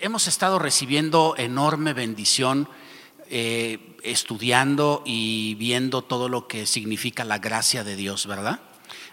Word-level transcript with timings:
hemos 0.00 0.26
estado 0.26 0.58
recibiendo 0.58 1.34
enorme 1.36 1.92
bendición 1.92 2.68
eh, 3.30 3.96
estudiando 4.02 5.02
y 5.04 5.54
viendo 5.54 6.02
todo 6.02 6.28
lo 6.28 6.48
que 6.48 6.66
significa 6.66 7.24
la 7.24 7.38
gracia 7.38 7.84
de 7.84 7.96
Dios, 7.96 8.26
¿verdad? 8.26 8.60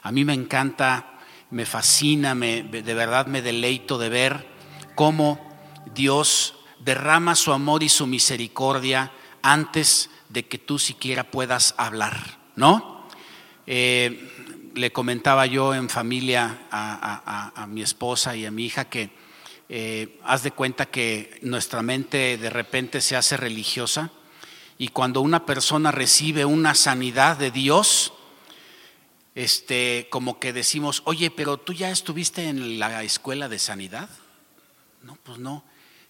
A 0.01 0.12
mí 0.12 0.25
me 0.25 0.33
encanta, 0.33 1.20
me 1.49 1.65
fascina, 1.65 2.36
me, 2.36 2.63
de 2.63 2.93
verdad 2.93 3.28
me 3.28 3.41
deleito 3.41 3.97
de 3.97 4.09
ver 4.09 4.47
cómo 4.96 5.39
Dios 5.93 6.55
derrama 6.79 7.36
su 7.36 7.52
amor 7.52 7.84
y 7.84 7.89
su 7.89 8.07
misericordia 8.07 9.11
antes 9.41 10.09
de 10.29 10.45
que 10.45 10.57
tú 10.57 10.79
siquiera 10.79 11.29
puedas 11.29 11.75
hablar, 11.77 12.38
¿no? 12.55 13.07
Eh, 13.68 14.71
le 14.75 14.91
comentaba 14.91 15.45
yo 15.45 15.73
en 15.73 15.89
familia 15.89 16.68
a, 16.71 17.66
mi 17.70 17.82
esposa 17.82 18.36
y 18.36 18.45
a 18.45 18.52
mi 18.52 18.66
hija 18.66 18.86
que 18.86 19.09
eh, 19.70 20.20
haz 20.23 20.43
de 20.43 20.52
cuenta 20.52 20.86
que 20.86 21.39
nuestra 21.41 21.82
mente 21.82 22.37
de 22.37 22.50
repente 22.50 23.01
se 23.01 23.15
hace 23.15 23.37
religiosa 23.37 24.11
y 24.78 24.89
cuando 24.89 25.21
una 25.21 25.46
persona 25.46 25.91
recibe 25.91 26.46
una 26.46 26.75
sanidad 26.75 27.38
de 27.38 27.51
Dios, 27.51 28.14
este, 29.33 30.07
como 30.10 30.39
que 30.39 30.54
decimos, 30.54 31.01
oye, 31.05 31.32
pero 31.32 31.57
tú 31.57 31.74
ya 31.74 31.89
estuviste 31.91 32.47
en 32.47 32.80
la 32.80 33.03
escuela 33.03 33.50
de 33.50 33.59
sanidad. 33.59 34.09
No, 35.02 35.17
pues 35.23 35.39
no. 35.39 35.64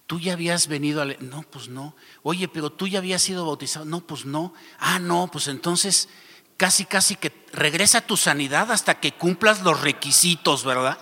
Tú 0.07 0.19
ya 0.19 0.33
habías 0.33 0.67
venido 0.67 1.01
a... 1.01 1.05
No, 1.05 1.43
pues 1.43 1.67
no. 1.67 1.95
Oye, 2.23 2.47
pero 2.47 2.71
tú 2.71 2.87
ya 2.87 2.99
habías 2.99 3.21
sido 3.21 3.45
bautizado. 3.45 3.85
No, 3.85 4.01
pues 4.01 4.25
no. 4.25 4.53
Ah, 4.79 4.99
no, 4.99 5.29
pues 5.31 5.47
entonces 5.47 6.09
casi, 6.57 6.85
casi 6.85 7.15
que 7.15 7.31
regresa 7.51 8.01
tu 8.01 8.17
sanidad 8.17 8.71
hasta 8.71 8.99
que 8.99 9.11
cumplas 9.11 9.61
los 9.61 9.81
requisitos, 9.81 10.63
¿verdad? 10.63 10.97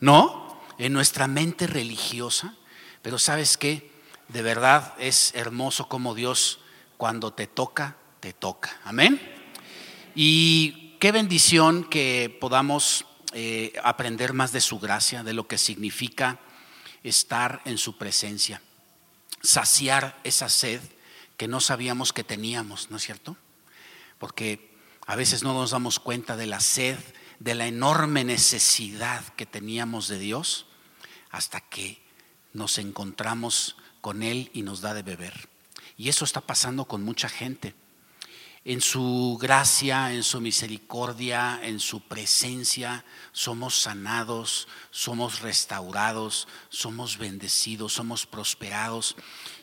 ¿No? 0.00 0.39
En 0.80 0.94
nuestra 0.94 1.26
mente 1.26 1.66
religiosa. 1.66 2.54
Pero 3.02 3.18
sabes 3.18 3.58
qué? 3.58 3.92
De 4.28 4.40
verdad 4.40 4.94
es 4.98 5.34
hermoso 5.34 5.88
como 5.88 6.14
Dios 6.14 6.60
cuando 6.96 7.34
te 7.34 7.46
toca, 7.46 7.98
te 8.20 8.32
toca. 8.32 8.80
Amén. 8.84 9.20
Y 10.14 10.96
qué 10.98 11.12
bendición 11.12 11.84
que 11.84 12.34
podamos 12.40 13.04
eh, 13.34 13.74
aprender 13.84 14.32
más 14.32 14.52
de 14.52 14.62
su 14.62 14.78
gracia, 14.78 15.22
de 15.22 15.34
lo 15.34 15.46
que 15.46 15.58
significa 15.58 16.40
estar 17.02 17.60
en 17.66 17.76
su 17.76 17.98
presencia, 17.98 18.62
saciar 19.42 20.18
esa 20.24 20.48
sed 20.48 20.80
que 21.36 21.46
no 21.46 21.60
sabíamos 21.60 22.14
que 22.14 22.24
teníamos, 22.24 22.90
¿no 22.90 22.96
es 22.96 23.02
cierto? 23.02 23.36
Porque 24.18 24.74
a 25.06 25.14
veces 25.14 25.42
no 25.42 25.52
nos 25.52 25.72
damos 25.72 26.00
cuenta 26.00 26.38
de 26.38 26.46
la 26.46 26.60
sed, 26.60 26.98
de 27.38 27.54
la 27.54 27.66
enorme 27.66 28.24
necesidad 28.24 29.22
que 29.34 29.44
teníamos 29.44 30.08
de 30.08 30.18
Dios 30.18 30.68
hasta 31.30 31.60
que 31.60 32.00
nos 32.52 32.78
encontramos 32.78 33.76
con 34.00 34.22
Él 34.22 34.50
y 34.52 34.62
nos 34.62 34.80
da 34.80 34.94
de 34.94 35.02
beber. 35.02 35.48
Y 35.96 36.08
eso 36.08 36.24
está 36.24 36.40
pasando 36.40 36.86
con 36.86 37.02
mucha 37.02 37.28
gente 37.28 37.74
en 38.64 38.82
su 38.82 39.38
gracia, 39.40 40.12
en 40.12 40.22
su 40.22 40.40
misericordia, 40.40 41.58
en 41.62 41.80
su 41.80 42.02
presencia, 42.02 43.04
somos 43.32 43.80
sanados, 43.80 44.68
somos 44.90 45.40
restaurados, 45.40 46.46
somos 46.68 47.16
bendecidos, 47.16 47.94
somos 47.94 48.26
prosperados. 48.26 49.16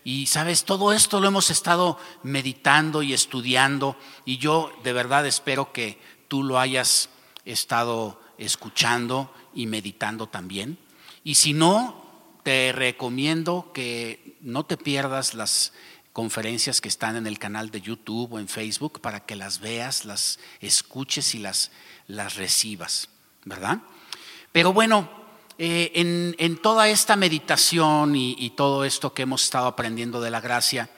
Y 0.04 0.26
sabes, 0.26 0.64
todo 0.64 0.94
esto 0.94 1.20
lo 1.20 1.28
hemos 1.28 1.52
estado 1.52 2.00
meditando 2.23 3.04
y 3.04 3.14
estudiando 3.14 3.95
y 4.26 4.38
yo 4.38 4.72
de 4.84 4.94
verdad 4.94 5.28
espero 5.28 5.72
que 5.72 6.02
tú 6.28 6.42
lo 6.42 6.60
hayas 6.60 7.10
estado 7.45 8.20
escuchando 8.40 9.32
y 9.54 9.68
meditando 9.68 10.28
también. 10.28 10.80
Y 11.28 11.36
si 11.36 11.52
no, 11.52 11.94
te 12.44 12.72
recomiendo 12.72 13.72
que 13.73 14.38
no 14.39 14.66
te 14.66 14.78
pierdas 14.78 15.33
las 15.33 15.73
conferencias 16.14 16.80
que 16.80 16.88
están 16.88 17.17
en 17.17 17.28
el 17.28 17.38
canal 17.38 17.70
de 17.70 17.81
YouTube 17.81 18.31
o 18.31 18.39
en 18.39 18.47
Facebook 18.47 19.02
para 19.02 19.25
que 19.25 19.36
las 19.36 19.59
veas, 19.59 20.05
las 20.05 20.39
escuches 20.61 21.36
y 21.36 21.39
las, 21.39 21.71
las 22.08 22.37
recibas, 22.37 23.10
¿verdad? 23.43 23.80
Pero 24.54 24.71
bueno, 24.71 25.10
eh, 25.58 25.92
en, 26.37 26.58
toda 26.61 26.87
esta 26.87 27.17
meditación 27.17 28.16
y, 28.16 28.49
todo 28.52 28.86
esto 28.86 29.14
que 29.14 29.23
hemos 29.23 29.43
estado 29.43 29.67
aprendiendo 29.67 30.21
de 30.21 30.32
la 30.32 30.39
gracia, 30.39 30.89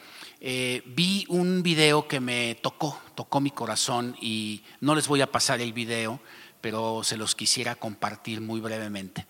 eh, 0.42 0.84
vi 0.86 1.26
un 1.28 1.64
video 1.64 2.08
que 2.08 2.20
me 2.20 2.54
tocó, 2.54 3.02
tocó 3.16 3.42
mi 3.42 3.50
corazón 3.50 4.16
y 4.22 4.62
no 4.80 4.94
les 4.94 5.08
voy 5.08 5.22
a 5.22 5.32
pasar 5.32 5.60
el 5.60 5.74
video, 5.74 6.20
pero 6.62 7.02
se 7.04 7.18
los 7.18 7.34
quisiera 7.34 7.74
compartir 7.74 8.42
muy 8.42 8.60
brevemente. 8.60 9.26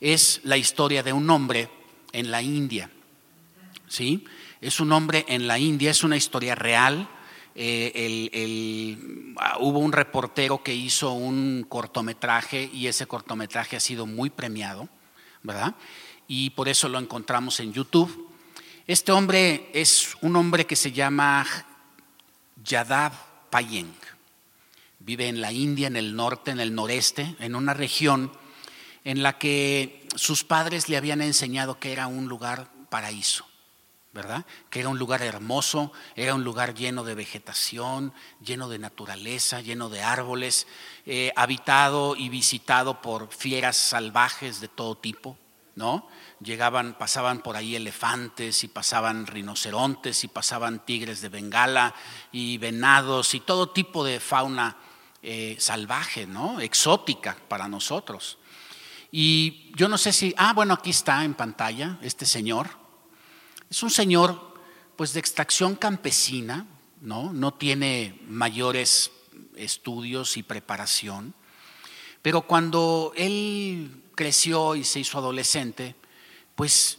Es 0.00 0.40
la 0.44 0.56
historia 0.56 1.02
de 1.02 1.12
un 1.12 1.28
hombre 1.28 1.68
en 2.12 2.30
la 2.30 2.40
India, 2.42 2.90
¿sí? 3.86 4.24
Es 4.60 4.80
un 4.80 4.92
hombre 4.92 5.24
en 5.28 5.46
la 5.46 5.58
India, 5.58 5.90
es 5.90 6.04
una 6.04 6.16
historia 6.16 6.54
real. 6.54 7.08
Eh, 7.54 8.96
ah, 9.36 9.58
hubo 9.60 9.78
un 9.78 9.92
reportero 9.92 10.62
que 10.62 10.74
hizo 10.74 11.12
un 11.12 11.66
cortometraje 11.68 12.70
y 12.72 12.86
ese 12.86 13.06
cortometraje 13.06 13.76
ha 13.76 13.80
sido 13.80 14.06
muy 14.06 14.30
premiado, 14.30 14.88
¿verdad? 15.42 15.74
Y 16.28 16.50
por 16.50 16.68
eso 16.68 16.88
lo 16.88 16.98
encontramos 16.98 17.60
en 17.60 17.72
YouTube. 17.72 18.28
Este 18.86 19.12
hombre 19.12 19.70
es 19.74 20.16
un 20.22 20.36
hombre 20.36 20.66
que 20.66 20.76
se 20.76 20.92
llama 20.92 21.46
Yadav 22.64 23.12
Payeng. 23.50 23.92
Vive 24.98 25.28
en 25.28 25.40
la 25.40 25.52
India, 25.52 25.86
en 25.86 25.96
el 25.96 26.14
norte, 26.14 26.50
en 26.50 26.60
el 26.60 26.74
noreste, 26.74 27.34
en 27.40 27.54
una 27.54 27.74
región 27.74 28.30
en 29.04 29.22
la 29.22 29.38
que 29.38 30.06
sus 30.16 30.44
padres 30.44 30.88
le 30.88 30.96
habían 30.96 31.22
enseñado 31.22 31.78
que 31.78 31.92
era 31.92 32.06
un 32.06 32.28
lugar 32.28 32.68
paraíso. 32.88 33.46
¿verdad? 34.12 34.44
Que 34.70 34.80
era 34.80 34.88
un 34.88 34.98
lugar 34.98 35.22
hermoso, 35.22 35.92
era 36.16 36.34
un 36.34 36.42
lugar 36.42 36.74
lleno 36.74 37.04
de 37.04 37.14
vegetación, 37.14 38.12
lleno 38.44 38.68
de 38.68 38.80
naturaleza, 38.80 39.60
lleno 39.60 39.88
de 39.88 40.02
árboles, 40.02 40.66
eh, 41.06 41.32
habitado 41.36 42.16
y 42.16 42.28
visitado 42.28 43.00
por 43.00 43.32
fieras 43.32 43.76
salvajes 43.76 44.60
de 44.60 44.66
todo 44.66 44.96
tipo, 44.96 45.38
¿no? 45.76 46.08
Llegaban, 46.40 46.94
pasaban 46.98 47.40
por 47.40 47.56
ahí 47.56 47.76
elefantes 47.76 48.64
y 48.64 48.68
pasaban 48.68 49.28
rinocerontes 49.28 50.24
y 50.24 50.28
pasaban 50.28 50.84
tigres 50.84 51.20
de 51.20 51.28
Bengala 51.28 51.94
y 52.32 52.58
venados 52.58 53.34
y 53.34 53.40
todo 53.40 53.68
tipo 53.68 54.04
de 54.04 54.18
fauna 54.18 54.76
eh, 55.22 55.54
salvaje, 55.60 56.26
¿no? 56.26 56.60
Exótica 56.60 57.36
para 57.46 57.68
nosotros. 57.68 58.38
Y 59.12 59.72
yo 59.76 59.88
no 59.88 59.98
sé 59.98 60.12
si, 60.12 60.34
ah, 60.36 60.52
bueno, 60.52 60.74
aquí 60.74 60.90
está 60.90 61.24
en 61.24 61.34
pantalla 61.34 61.98
este 62.02 62.26
señor, 62.26 62.68
es 63.68 63.82
un 63.82 63.90
señor 63.90 64.54
pues 64.96 65.12
de 65.12 65.20
extracción 65.20 65.76
campesina, 65.76 66.66
¿no? 67.00 67.32
No 67.32 67.54
tiene 67.54 68.20
mayores 68.28 69.10
estudios 69.56 70.36
y 70.36 70.42
preparación, 70.42 71.34
pero 72.22 72.42
cuando 72.42 73.12
él 73.16 74.02
creció 74.14 74.74
y 74.74 74.84
se 74.84 75.00
hizo 75.00 75.18
adolescente, 75.18 75.96
pues 76.54 76.98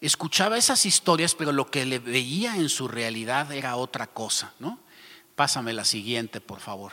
escuchaba 0.00 0.56
esas 0.56 0.86
historias, 0.86 1.34
pero 1.34 1.52
lo 1.52 1.70
que 1.70 1.84
le 1.84 1.98
veía 1.98 2.56
en 2.56 2.68
su 2.68 2.88
realidad 2.88 3.52
era 3.52 3.76
otra 3.76 4.06
cosa, 4.06 4.54
¿no? 4.58 4.78
Pásame 5.36 5.72
la 5.72 5.84
siguiente, 5.84 6.40
por 6.40 6.60
favor. 6.60 6.92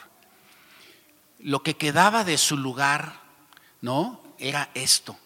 Lo 1.39 1.63
que 1.63 1.77
quedaba 1.77 2.23
de 2.23 2.37
su 2.37 2.57
lugar, 2.57 3.21
¿no? 3.81 4.28
Era 4.39 4.71
esto, 4.73 5.17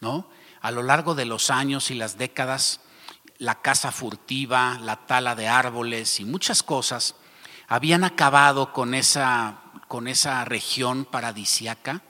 ¿no? 0.00 0.28
A 0.60 0.70
lo 0.70 0.82
largo 0.82 1.14
de 1.14 1.24
los 1.24 1.50
años 1.50 1.90
y 1.90 1.94
las 1.94 2.18
décadas, 2.18 2.80
la 3.38 3.62
caza 3.62 3.90
furtiva, 3.90 4.78
la 4.78 5.06
tala 5.06 5.34
de 5.34 5.48
árboles 5.48 6.20
y 6.20 6.24
muchas 6.24 6.62
cosas 6.62 7.14
habían 7.66 8.04
acabado 8.04 8.72
con 8.72 8.94
esa, 8.94 9.62
con 9.88 10.08
esa 10.08 10.44
región 10.44 11.04
paradisiaca 11.04 12.02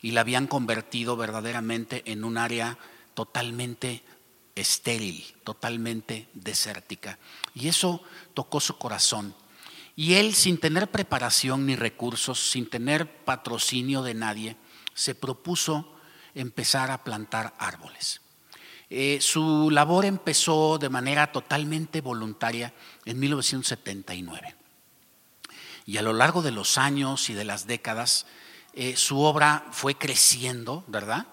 y 0.00 0.12
la 0.12 0.20
habían 0.20 0.46
convertido 0.46 1.16
verdaderamente 1.16 2.02
en 2.06 2.24
un 2.24 2.38
área 2.38 2.78
totalmente 3.14 4.04
estéril, 4.54 5.24
totalmente 5.44 6.28
desértica. 6.34 7.18
Y 7.54 7.68
eso 7.68 8.02
tocó 8.34 8.60
su 8.60 8.78
corazón. 8.78 9.34
Y 9.96 10.14
él, 10.14 10.34
sin 10.34 10.58
tener 10.58 10.90
preparación 10.90 11.66
ni 11.66 11.74
recursos, 11.74 12.50
sin 12.50 12.70
tener 12.70 13.24
patrocinio 13.24 14.02
de 14.02 14.14
nadie, 14.14 14.56
se 14.94 15.14
propuso 15.14 15.97
empezar 16.40 16.90
a 16.90 17.02
plantar 17.04 17.54
árboles. 17.58 18.20
Eh, 18.90 19.18
su 19.20 19.70
labor 19.70 20.04
empezó 20.04 20.78
de 20.78 20.88
manera 20.88 21.30
totalmente 21.30 22.00
voluntaria 22.00 22.72
en 23.04 23.18
1979. 23.18 24.54
Y 25.84 25.96
a 25.96 26.02
lo 26.02 26.12
largo 26.12 26.42
de 26.42 26.52
los 26.52 26.78
años 26.78 27.28
y 27.28 27.34
de 27.34 27.44
las 27.44 27.66
décadas, 27.66 28.26
eh, 28.72 28.96
su 28.96 29.20
obra 29.20 29.66
fue 29.72 29.96
creciendo, 29.96 30.84
¿verdad? 30.86 31.26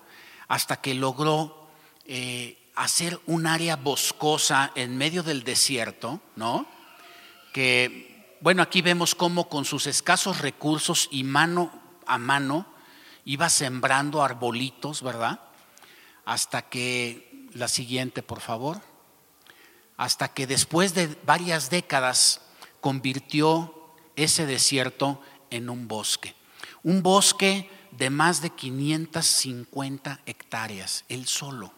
Hasta 0.48 0.82
que 0.82 0.96
logró 0.96 1.70
eh, 2.06 2.58
hacer 2.76 3.20
un 3.26 3.48
área 3.48 3.76
boscosa 3.76 4.72
en 4.76 4.98
medio 4.98 5.24
del 5.24 5.44
desierto, 5.44 6.20
¿no? 6.36 6.66
Que, 7.54 8.38
bueno, 8.42 8.62
aquí 8.62 8.82
vemos 8.82 9.16
cómo 9.16 9.48
con 9.48 9.64
sus 9.64 9.88
escasos 9.88 10.40
recursos 10.40 11.08
y 11.12 11.24
mano 11.24 11.72
a 12.06 12.18
mano 12.18 12.75
iba 13.26 13.50
sembrando 13.50 14.24
arbolitos, 14.24 15.02
¿verdad? 15.02 15.40
Hasta 16.24 16.70
que 16.70 17.48
la 17.54 17.68
siguiente, 17.68 18.24
por 18.24 18.40
favor. 18.40 18.82
Hasta 19.98 20.30
que 20.30 20.48
después 20.48 20.94
de 20.94 21.18
varias 21.26 21.70
décadas 21.70 22.42
convirtió 22.80 23.94
ese 24.16 24.46
desierto 24.46 25.22
en 25.50 25.70
un 25.70 25.88
bosque. 25.88 26.36
Un 26.84 27.02
bosque 27.02 27.70
de 27.92 28.10
más 28.10 28.42
de 28.42 28.52
550 28.52 30.22
hectáreas, 30.26 31.06
él 31.10 31.28
solo. 31.28 31.74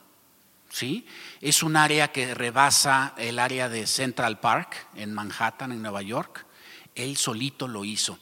¿Sí? 0.70 1.08
Es 1.40 1.64
un 1.64 1.78
área 1.78 2.12
que 2.12 2.34
rebasa 2.36 3.14
el 3.18 3.40
área 3.40 3.70
de 3.70 3.88
Central 3.88 4.40
Park 4.40 4.88
en 4.96 5.14
Manhattan, 5.14 5.72
en 5.72 5.82
Nueva 5.82 6.02
York. 6.02 6.46
Él 6.94 7.16
solito 7.16 7.68
lo 7.68 7.86
hizo. 7.86 8.20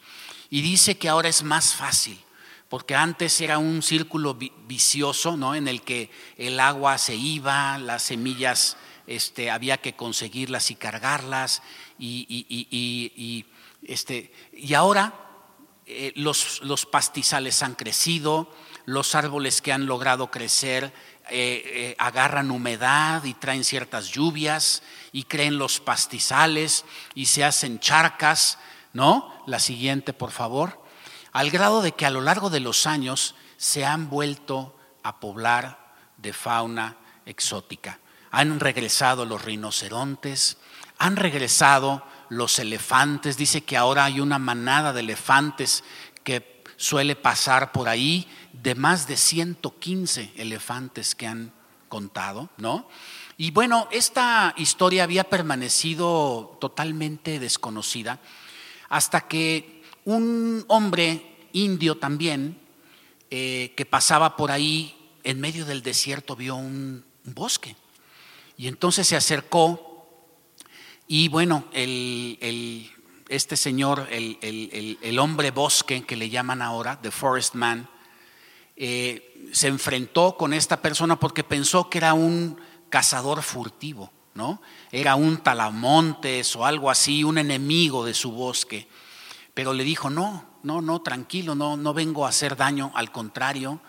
Y 0.49 0.61
dice 0.61 0.97
que 0.97 1.09
ahora 1.09 1.27
es 1.27 1.41
más 1.41 1.73
fácil, 1.73 2.19
porque 2.75 2.93
antes 2.93 3.39
era 3.39 3.57
un 3.57 3.81
círculo 3.81 4.37
vicioso, 4.67 5.37
¿no? 5.37 5.55
En 5.55 5.69
el 5.69 5.81
que 5.81 6.11
el 6.35 6.59
agua 6.59 6.97
se 6.97 7.15
iba, 7.15 7.77
las 7.77 8.03
semillas 8.03 8.75
este, 9.07 9.49
había 9.49 9.77
que 9.77 9.95
conseguirlas 9.95 10.71
y 10.71 10.75
cargarlas, 10.75 11.61
y, 11.97 13.45
este, 13.81 14.33
y 14.51 14.73
ahora 14.73 15.13
eh, 15.85 16.11
los, 16.17 16.61
los, 16.63 16.85
pastizales 16.85 17.63
han 17.63 17.75
crecido, 17.75 18.53
los 18.83 19.15
árboles 19.15 19.61
que 19.61 19.71
han 19.71 19.85
logrado 19.85 20.29
crecer 20.29 20.91
eh, 21.29 21.63
eh, 21.65 21.95
agarran 21.97 22.51
humedad 22.51 23.23
y 23.23 23.35
traen 23.35 23.63
ciertas 23.63 24.09
lluvias 24.09 24.83
y 25.13 25.23
creen 25.23 25.57
los 25.57 25.79
pastizales 25.79 26.83
y 27.13 27.27
se 27.27 27.45
hacen 27.45 27.79
charcas, 27.79 28.59
¿no? 28.91 29.33
La 29.47 29.59
siguiente, 29.59 30.11
por 30.11 30.31
favor. 30.31 30.83
Al 31.35 31.51
grado 31.51 31.81
de 31.81 31.91
que 31.91 32.05
a 32.05 32.11
lo 32.11 32.21
largo 32.21 32.49
de 32.49 32.61
los 32.61 32.87
años 32.87 33.35
se 33.57 33.83
han 33.83 34.09
vuelto 34.09 34.73
a 35.03 35.19
poblar 35.19 35.93
de 36.15 36.31
fauna 36.31 36.95
exótica. 37.25 37.99
Han 38.31 38.61
regresado 38.61 39.25
los 39.25 39.43
rinocerontes, 39.43 40.55
han 40.97 41.17
regresado 41.17 42.05
los 42.29 42.57
elefantes. 42.57 43.35
Dice 43.35 43.65
que 43.65 43.75
ahora 43.75 44.05
hay 44.05 44.21
una 44.21 44.39
manada 44.39 44.93
de 44.93 45.01
elefantes 45.01 45.83
que 46.23 46.63
suele 46.77 47.17
pasar 47.17 47.73
por 47.73 47.89
ahí, 47.89 48.29
de 48.53 48.73
más 48.73 49.05
de 49.05 49.17
115 49.17 50.31
elefantes 50.37 51.15
que 51.15 51.27
han 51.27 51.51
contado, 51.89 52.47
¿no? 52.55 52.87
Y 53.35 53.51
bueno, 53.51 53.89
esta 53.91 54.53
historia 54.55 55.03
había 55.03 55.25
permanecido 55.25 56.57
totalmente 56.61 57.39
desconocida 57.39 58.21
hasta 58.87 59.27
que 59.27 59.74
un 60.05 60.63
hombre 60.67 61.49
indio 61.51 61.97
también, 61.97 62.59
eh, 63.29 63.73
que 63.75 63.85
pasaba 63.85 64.37
por 64.37 64.51
ahí 64.51 64.95
en 65.23 65.39
medio 65.39 65.65
del 65.65 65.81
desierto, 65.81 66.35
vio 66.35 66.55
un 66.55 67.03
bosque. 67.23 67.75
Y 68.57 68.67
entonces 68.67 69.07
se 69.07 69.15
acercó 69.15 69.85
y 71.07 71.27
bueno, 71.27 71.65
este 71.73 73.57
señor, 73.57 74.07
el, 74.11 75.19
hombre 75.19 75.51
bosque 75.51 76.03
que 76.03 76.15
le 76.15 76.29
llaman 76.29 76.61
ahora, 76.61 76.99
The 77.01 77.11
Forest 77.11 77.55
Man, 77.55 77.89
eh, 78.75 79.49
se 79.51 79.67
enfrentó 79.67 80.35
con 80.35 80.53
esta 80.53 80.81
persona 80.81 81.19
porque 81.19 81.43
pensó 81.43 81.89
que 81.89 81.99
era 81.99 82.13
un 82.13 82.59
cazador 82.89 83.43
furtivo, 83.43 84.11
¿no? 84.33 84.61
Era 84.91 85.15
un 85.15 85.37
talamontes 85.37 86.55
o 86.55 86.65
algo 86.65 86.89
así, 86.89 87.23
un 87.23 87.37
enemigo 87.37 88.03
de 88.03 88.13
su 88.13 88.31
bosque. 88.31 88.87
Pero 89.55 89.73
le 89.73 89.83
dijo, 89.83 90.11
no, 90.11 90.45
no, 90.61 90.81
no, 90.81 91.01
tranquilo, 91.01 91.55
no, 91.55 91.77
no 91.77 91.95
vengo 91.95 92.27
a 92.27 92.29
hacer 92.29 92.55
daño, 92.55 92.91
al 92.93 93.11
contrario, 93.11 93.81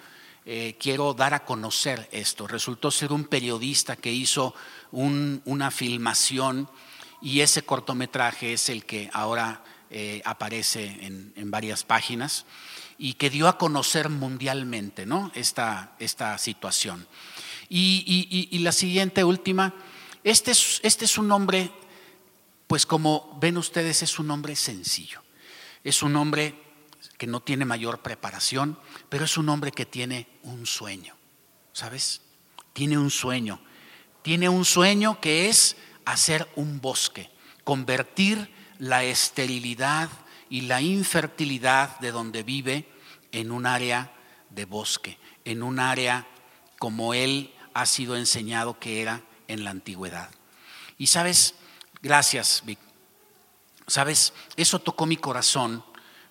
eh, 0.49 0.77
quiero 0.79 1.13
dar 1.13 1.35
a 1.35 1.45
conocer 1.45 2.09
esto. 2.13 2.47
Resultó 2.47 2.93
ser 2.93 3.13
un 3.13 3.25
periodista 3.25 3.97
que 3.97 4.13
hizo 4.13 4.55
una 4.93 5.73
filmación 5.73 6.71
y 7.21 7.41
ese 7.41 7.65
cortometraje 7.65 8.53
es 8.53 8.69
el 8.69 8.85
que 8.85 9.11
ahora 9.13 9.65
eh, 9.91 10.23
aparece 10.25 10.85
en, 11.05 11.51
varias 11.51 11.83
páginas 11.83 12.47
y 12.97 13.15
que 13.15 13.29
dio 13.29 13.49
a 13.49 13.59
conocer 13.59 14.09
mundialmente 14.09 15.05
¿no? 15.05 15.33
esta, 15.35 15.97
esta 15.99 16.39
situación. 16.39 17.09
Y, 17.69 18.57
la 18.61 18.71
siguiente, 18.71 19.25
última, 19.25 19.75
este 20.23 20.53
es, 20.53 20.79
este 20.85 21.07
es 21.07 21.19
un 21.19 21.33
hombre, 21.33 21.73
pues 22.69 22.87
como 22.87 23.37
ven 23.41 23.59
ustedes, 23.59 24.05
es 24.05 24.21
un 24.21 24.31
hombre 24.31 24.55
sencillo. 24.55 25.26
Es 25.87 26.03
un 26.03 26.17
hombre 26.17 26.53
que 27.17 27.29
no 27.29 27.39
tiene 27.39 27.65
mayor 27.65 28.03
preparación, 28.03 28.77
pero 29.09 29.25
es 29.25 29.37
un 29.39 29.49
hombre 29.49 29.71
que 29.71 29.87
tiene 29.87 30.27
un 30.43 30.67
sueño, 30.67 31.15
¿sabes? 31.73 32.23
Tiene 32.73 32.99
un 32.99 33.09
sueño. 33.09 33.61
Tiene 34.23 34.49
un 34.49 34.65
sueño 34.65 35.21
que 35.21 35.49
es 35.49 35.77
hacer 36.05 36.51
un 36.57 36.81
bosque, 36.81 37.31
convertir 37.63 38.53
la 38.81 39.05
esterilidad 39.05 40.11
y 40.51 40.63
la 40.63 40.81
infertilidad 40.81 42.01
de 42.01 42.11
donde 42.11 42.43
vive 42.43 42.89
en 43.31 43.53
un 43.53 43.65
área 43.65 44.13
de 44.51 44.65
bosque, 44.65 45.21
en 45.45 45.63
un 45.63 45.79
área 45.79 46.27
como 46.81 47.15
él 47.15 47.55
ha 47.75 47.87
sido 47.87 48.17
enseñado 48.17 48.81
que 48.81 49.03
era 49.03 49.23
en 49.47 49.63
la 49.63 49.71
antigüedad. 49.71 50.31
Y 50.99 51.07
sabes, 51.07 51.55
gracias, 52.03 52.65
Vic. 52.67 52.81
Sabes, 53.87 54.33
eso 54.57 54.81
tocó 54.81 55.07
mi 55.07 55.17
corazón 55.17 55.85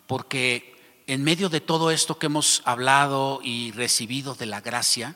porque 0.08 0.76
en 1.08 1.24
medio 1.24 1.50
de 1.50 1.62
todo 1.62 1.92
esto 1.92 2.20
que 2.20 2.26
hemos 2.26 2.62
hablado 2.66 3.40
y 3.44 3.72
recibido 3.72 4.36
de 4.36 4.46
la 4.46 4.62
gracia, 4.62 5.16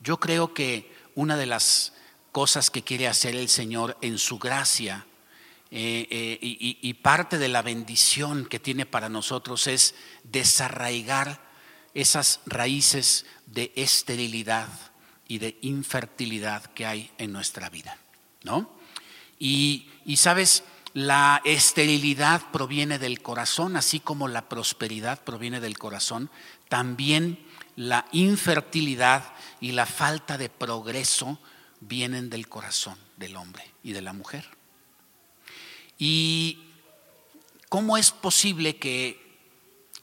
yo 0.00 0.18
creo 0.18 0.54
que 0.54 0.92
una 1.14 1.36
de 1.36 1.46
las 1.46 1.92
cosas 2.32 2.70
que 2.70 2.82
quiere 2.82 3.08
hacer 3.08 3.36
el 3.36 3.48
Señor 3.48 3.96
en 4.00 4.18
su 4.18 4.38
gracia. 4.38 5.06
Eh, 5.74 6.06
eh, 6.10 6.38
y, 6.42 6.94
parte 6.94 7.38
de 7.38 7.48
la 7.48 7.62
bendición 7.62 8.44
que 8.44 8.58
tiene 8.58 8.84
para 8.84 9.08
nosotros 9.08 9.66
es 9.66 9.94
desarraigar 10.22 11.40
esas 11.94 12.40
raíces 12.44 13.24
de 13.46 13.72
esterilidad 13.74 14.68
y 15.28 15.38
de 15.38 15.56
infertilidad 15.62 16.66
que 16.74 16.84
hay 16.84 17.10
en 17.16 17.32
nuestra 17.32 17.70
vida, 17.70 17.96
¿no? 18.42 18.70
Y, 19.38 19.88
y 20.04 20.18
sabes, 20.18 20.62
la 20.94 21.40
esterilidad 21.44 22.50
proviene 22.52 22.98
del 22.98 23.22
corazón, 23.22 23.76
así 23.76 24.00
como 24.00 24.28
la 24.28 24.48
prosperidad 24.48 25.22
proviene 25.22 25.60
del 25.60 25.78
corazón, 25.78 26.30
también 26.68 27.38
la 27.76 28.06
infertilidad 28.12 29.32
y 29.60 29.72
la 29.72 29.86
falta 29.86 30.36
de 30.36 30.50
progreso 30.50 31.38
vienen 31.80 32.30
del 32.30 32.48
corazón 32.48 32.98
del 33.16 33.36
hombre 33.36 33.64
y 33.82 33.92
de 33.92 34.02
la 34.02 34.12
mujer. 34.12 34.46
¿Y 35.98 36.58
cómo 37.68 37.96
es 37.96 38.10
posible 38.10 38.76
que 38.76 39.20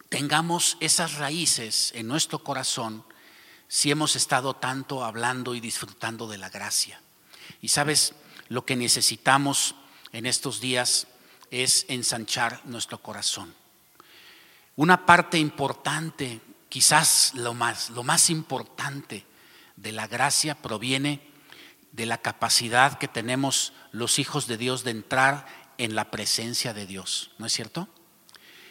tengamos 0.10 0.77
esas 0.79 1.15
raíces 1.15 1.91
en 1.96 2.08
nuestro 2.08 2.39
corazón 2.39 3.05
si 3.67 3.91
hemos 3.91 4.15
estado 4.15 4.55
tanto 4.55 5.05
hablando 5.05 5.53
y 5.53 5.60
disfrutando 5.60 6.27
de 6.27 6.39
la 6.39 6.50
gracia? 6.50 7.01
Y 7.62 7.67
sabes, 7.67 8.13
lo 8.48 8.65
que 8.65 8.75
necesitamos 8.75 9.75
en 10.13 10.25
estos 10.25 10.61
días 10.61 11.07
es 11.51 11.85
ensanchar 11.89 12.61
nuestro 12.65 12.99
corazón. 12.99 13.53
Una 14.75 15.05
parte 15.05 15.37
importante, 15.37 16.41
quizás 16.69 17.33
lo 17.35 17.53
más, 17.53 17.89
lo 17.89 18.03
más 18.03 18.29
importante 18.29 19.25
de 19.75 19.91
la 19.91 20.07
gracia 20.07 20.55
proviene 20.55 21.21
de 21.91 22.05
la 22.05 22.19
capacidad 22.19 22.97
que 22.97 23.07
tenemos 23.07 23.73
los 23.91 24.19
hijos 24.19 24.47
de 24.47 24.57
Dios 24.57 24.83
de 24.83 24.91
entrar 24.91 25.47
en 25.77 25.95
la 25.95 26.11
presencia 26.11 26.73
de 26.73 26.85
Dios, 26.85 27.31
¿no 27.37 27.45
es 27.45 27.53
cierto? 27.53 27.87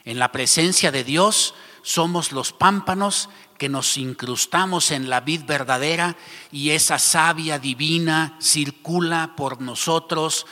En 0.04 0.18
la 0.18 0.32
presencia 0.32 0.90
de 0.90 1.04
Dios 1.04 1.54
somos 1.82 2.32
los 2.32 2.52
pámpanos 2.52 3.28
que 3.58 3.68
nos 3.68 3.96
incrustamos 3.96 4.90
en 4.90 5.10
la 5.10 5.20
vid 5.20 5.44
verdadera 5.44 6.16
y 6.52 6.70
esa 6.70 6.98
savia 6.98 7.58
divina 7.58 8.38
circula 8.40 9.34
por 9.36 9.60
nosotros, 9.60 10.46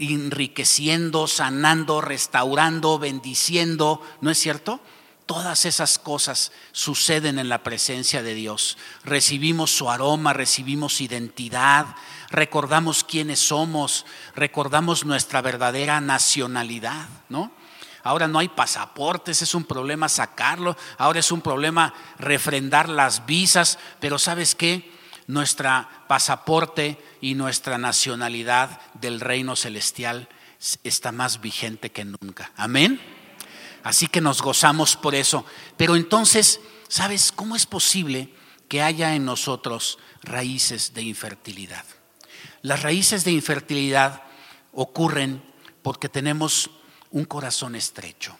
enriqueciendo, 0.00 1.26
sanando, 1.26 2.00
restaurando, 2.00 2.98
bendiciendo, 2.98 4.02
¿no 4.20 4.30
es 4.30 4.38
cierto? 4.38 4.80
Todas 5.26 5.64
esas 5.64 5.98
cosas 5.98 6.50
suceden 6.72 7.38
en 7.38 7.48
la 7.48 7.62
presencia 7.62 8.22
de 8.22 8.34
Dios. 8.34 8.78
Recibimos 9.04 9.70
su 9.70 9.90
aroma, 9.90 10.32
recibimos 10.32 11.00
identidad, 11.00 11.86
recordamos 12.30 13.04
quiénes 13.04 13.38
somos, 13.38 14.06
recordamos 14.34 15.04
nuestra 15.04 15.40
verdadera 15.40 16.00
nacionalidad, 16.00 17.08
¿no? 17.28 17.52
Ahora 18.02 18.26
no 18.28 18.38
hay 18.38 18.48
pasaportes, 18.48 19.42
es 19.42 19.54
un 19.54 19.64
problema 19.64 20.08
sacarlo, 20.08 20.76
ahora 20.96 21.20
es 21.20 21.30
un 21.30 21.42
problema 21.42 21.92
refrendar 22.18 22.88
las 22.88 23.26
visas, 23.26 23.78
pero 24.00 24.18
¿sabes 24.18 24.54
qué? 24.54 24.90
Nuestra 25.30 26.04
pasaporte 26.08 26.98
y 27.20 27.34
nuestra 27.34 27.78
nacionalidad 27.78 28.80
del 28.94 29.20
reino 29.20 29.56
celestial 29.56 30.28
está 30.84 31.12
más 31.12 31.40
vigente 31.40 31.90
que 31.90 32.04
nunca. 32.04 32.52
Amén. 32.56 33.00
Así 33.82 34.08
que 34.08 34.20
nos 34.20 34.42
gozamos 34.42 34.96
por 34.96 35.14
eso. 35.14 35.44
Pero 35.76 35.96
entonces, 35.96 36.60
¿sabes 36.88 37.32
cómo 37.32 37.56
es 37.56 37.66
posible 37.66 38.30
que 38.70 38.82
haya 38.82 39.16
en 39.16 39.24
nosotros 39.24 39.98
raíces 40.22 40.94
de 40.94 41.02
infertilidad. 41.02 41.84
Las 42.62 42.82
raíces 42.82 43.24
de 43.24 43.32
infertilidad 43.32 44.22
ocurren 44.72 45.42
porque 45.82 46.08
tenemos 46.08 46.70
un 47.10 47.24
corazón 47.24 47.74
estrecho. 47.74 48.38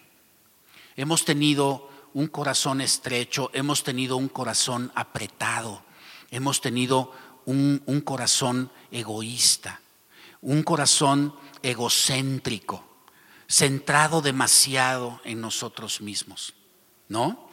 Hemos 0.95 1.25
tenido 1.25 1.91
un 2.15 2.29
corazón 2.29 2.81
estrecho, 2.81 3.51
hemos 3.55 3.83
tenido 3.83 4.17
un 4.17 4.29
corazón 4.29 4.93
apretado, 4.95 5.83
hemos 6.31 6.61
tenido 6.61 7.13
un, 7.47 8.03
corazón 8.05 8.71
egoísta, 8.91 9.81
un 10.41 10.63
corazón 10.63 11.35
egocéntrico, 11.63 12.85
centrado 13.49 14.23
demasiado 14.23 15.21
en 15.25 15.41
nosotros 15.41 16.01
mismos, 16.01 16.55
¿no? 17.09 17.51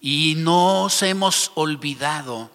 Y 0.00 0.34
nos 0.36 1.02
hemos 1.02 1.52
olvidado 1.54 2.50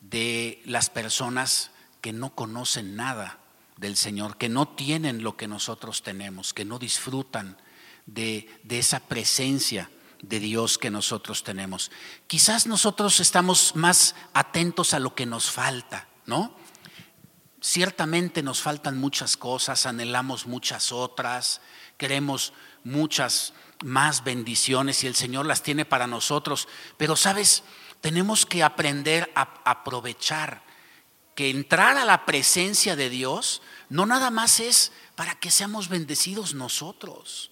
de 0.00 0.60
las 0.64 0.90
personas 0.90 1.70
que 2.00 2.12
no 2.12 2.34
conocen 2.34 2.96
nada 2.96 3.38
del 3.76 3.96
Señor, 3.96 4.36
que 4.36 4.48
no 4.48 4.68
tienen 4.68 5.22
lo 5.22 5.36
que 5.36 5.48
nosotros 5.48 6.02
tenemos, 6.02 6.52
que 6.52 6.64
no 6.64 6.78
disfrutan 6.78 7.56
de 8.06 8.48
esa 8.68 9.00
presencia 9.00 9.88
de 10.22 10.40
Dios 10.40 10.78
que 10.78 10.90
nosotros 10.90 11.44
tenemos. 11.44 11.90
Quizás 12.26 12.66
nosotros 12.66 13.20
estamos 13.20 13.74
más 13.76 14.14
atentos 14.32 14.94
a 14.94 14.98
lo 14.98 15.14
que 15.14 15.26
nos 15.26 15.50
falta, 15.50 16.08
¿no? 16.26 16.54
Ciertamente 17.60 18.42
nos 18.42 18.60
faltan 18.60 18.98
muchas 18.98 19.36
cosas, 19.36 19.86
anhelamos 19.86 20.46
muchas 20.46 20.92
otras, 20.92 21.60
queremos 21.98 22.52
muchas 22.84 23.52
más 23.84 24.24
bendiciones 24.24 25.04
y 25.04 25.06
el 25.06 25.14
Señor 25.14 25.46
las 25.46 25.62
tiene 25.62 25.84
para 25.84 26.06
nosotros, 26.06 26.68
pero 26.96 27.16
sabes, 27.16 27.62
tenemos 28.00 28.46
que 28.46 28.62
aprender 28.62 29.30
a 29.34 29.42
aprovechar 29.64 30.62
que 31.34 31.48
entrar 31.48 31.96
a 31.96 32.04
la 32.04 32.26
presencia 32.26 32.96
de 32.96 33.08
Dios 33.08 33.62
no 33.88 34.04
nada 34.04 34.30
más 34.30 34.60
es 34.60 34.92
para 35.14 35.34
que 35.34 35.50
seamos 35.50 35.88
bendecidos 35.88 36.54
nosotros. 36.54 37.49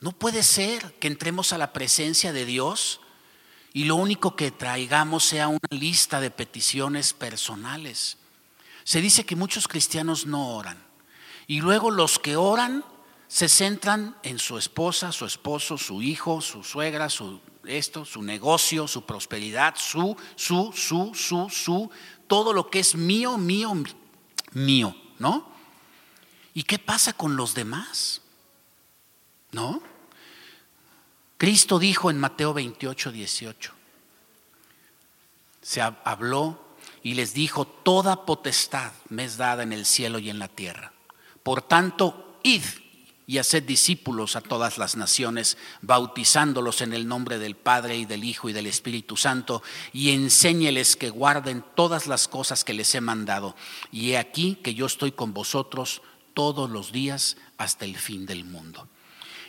No 0.00 0.12
puede 0.12 0.42
ser 0.42 0.94
que 0.94 1.08
entremos 1.08 1.52
a 1.52 1.58
la 1.58 1.72
presencia 1.72 2.32
de 2.32 2.44
Dios 2.44 3.00
y 3.72 3.84
lo 3.84 3.96
único 3.96 4.36
que 4.36 4.50
traigamos 4.50 5.24
sea 5.24 5.48
una 5.48 5.58
lista 5.70 6.20
de 6.20 6.30
peticiones 6.30 7.12
personales. 7.12 8.18
Se 8.84 9.00
dice 9.00 9.24
que 9.24 9.36
muchos 9.36 9.68
cristianos 9.68 10.26
no 10.26 10.54
oran 10.54 10.82
y 11.46 11.60
luego 11.60 11.90
los 11.90 12.18
que 12.18 12.36
oran 12.36 12.84
se 13.28 13.48
centran 13.48 14.16
en 14.22 14.38
su 14.38 14.58
esposa, 14.58 15.12
su 15.12 15.26
esposo, 15.26 15.78
su 15.78 16.02
hijo, 16.02 16.40
su 16.40 16.62
suegra, 16.62 17.08
su 17.08 17.40
esto, 17.64 18.04
su 18.04 18.22
negocio, 18.22 18.86
su 18.86 19.04
prosperidad, 19.04 19.74
su, 19.76 20.16
su, 20.36 20.72
su, 20.74 21.12
su, 21.14 21.48
su, 21.50 21.90
todo 22.26 22.52
lo 22.52 22.70
que 22.70 22.80
es 22.80 22.94
mío, 22.94 23.38
mío, 23.38 23.74
mío, 24.52 24.96
¿no? 25.18 25.50
¿Y 26.54 26.62
qué 26.62 26.78
pasa 26.78 27.12
con 27.12 27.36
los 27.36 27.54
demás? 27.54 28.22
¿No? 29.52 29.82
Cristo 31.38 31.78
dijo 31.78 32.10
en 32.10 32.18
Mateo 32.18 32.54
28, 32.54 33.12
18, 33.12 33.72
se 35.60 35.82
habló 35.82 36.66
y 37.02 37.14
les 37.14 37.34
dijo, 37.34 37.66
toda 37.66 38.24
potestad 38.24 38.92
me 39.08 39.24
es 39.24 39.36
dada 39.36 39.62
en 39.62 39.72
el 39.72 39.84
cielo 39.84 40.18
y 40.18 40.30
en 40.30 40.38
la 40.38 40.48
tierra. 40.48 40.92
Por 41.42 41.62
tanto, 41.62 42.38
id 42.42 42.62
y 43.26 43.38
haced 43.38 43.64
discípulos 43.64 44.36
a 44.36 44.40
todas 44.40 44.78
las 44.78 44.96
naciones, 44.96 45.58
bautizándolos 45.82 46.80
en 46.80 46.92
el 46.92 47.08
nombre 47.08 47.38
del 47.38 47.56
Padre 47.56 47.96
y 47.96 48.04
del 48.04 48.24
Hijo 48.24 48.48
y 48.48 48.52
del 48.52 48.66
Espíritu 48.66 49.16
Santo, 49.16 49.62
y 49.92 50.10
enséñeles 50.10 50.96
que 50.96 51.10
guarden 51.10 51.64
todas 51.74 52.06
las 52.06 52.28
cosas 52.28 52.64
que 52.64 52.74
les 52.74 52.94
he 52.94 53.00
mandado. 53.00 53.56
Y 53.90 54.12
he 54.12 54.18
aquí 54.18 54.56
que 54.62 54.74
yo 54.74 54.86
estoy 54.86 55.12
con 55.12 55.34
vosotros 55.34 56.02
todos 56.34 56.70
los 56.70 56.92
días 56.92 57.36
hasta 57.58 57.84
el 57.84 57.96
fin 57.96 58.26
del 58.26 58.44
mundo. 58.44 58.88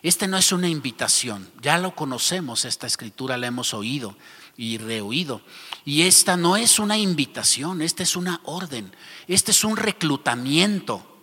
Este 0.08 0.28
no 0.28 0.38
es 0.38 0.54
una 0.54 0.70
invitación, 0.70 1.50
ya 1.62 1.78
lo 1.78 1.94
conocemos, 1.94 2.64
esta 2.64 2.88
escritura 2.88 3.36
la 3.36 3.48
hemos 3.48 3.74
oído 3.74 4.16
y 4.56 4.78
reoído. 4.78 5.42
Y 5.84 6.04
esta 6.04 6.38
no 6.38 6.56
es 6.56 6.80
una 6.80 6.98
invitación, 6.98 7.82
esta 7.82 8.04
es 8.04 8.16
una 8.16 8.40
orden, 8.46 8.96
este 9.28 9.52
es 9.52 9.66
un 9.66 9.76
reclutamiento. 9.76 11.14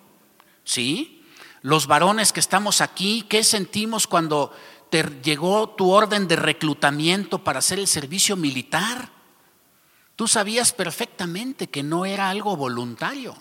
¿Sí? 0.65 1.23
los 1.63 1.87
varones 1.87 2.35
que 2.35 2.41
estamos 2.41 2.83
aquí, 2.83 3.25
¿qué 3.27 3.43
sentimos 3.43 4.07
cuando 4.07 4.53
te 4.91 5.03
llegó 5.23 5.71
tu 5.71 5.91
orden 5.91 6.29
de 6.29 6.37
reclutamiento 6.37 7.43
para 7.43 7.61
hacer 7.61 7.79
el 7.79 7.87
servicio 7.87 8.37
militar? 8.37 9.11
Tú 10.15 10.29
sabías 10.29 10.75
perfectamente 10.75 11.71
que 11.71 11.83
no 11.83 12.05
era 12.05 12.29
algo 12.29 12.55
voluntario, 12.55 13.35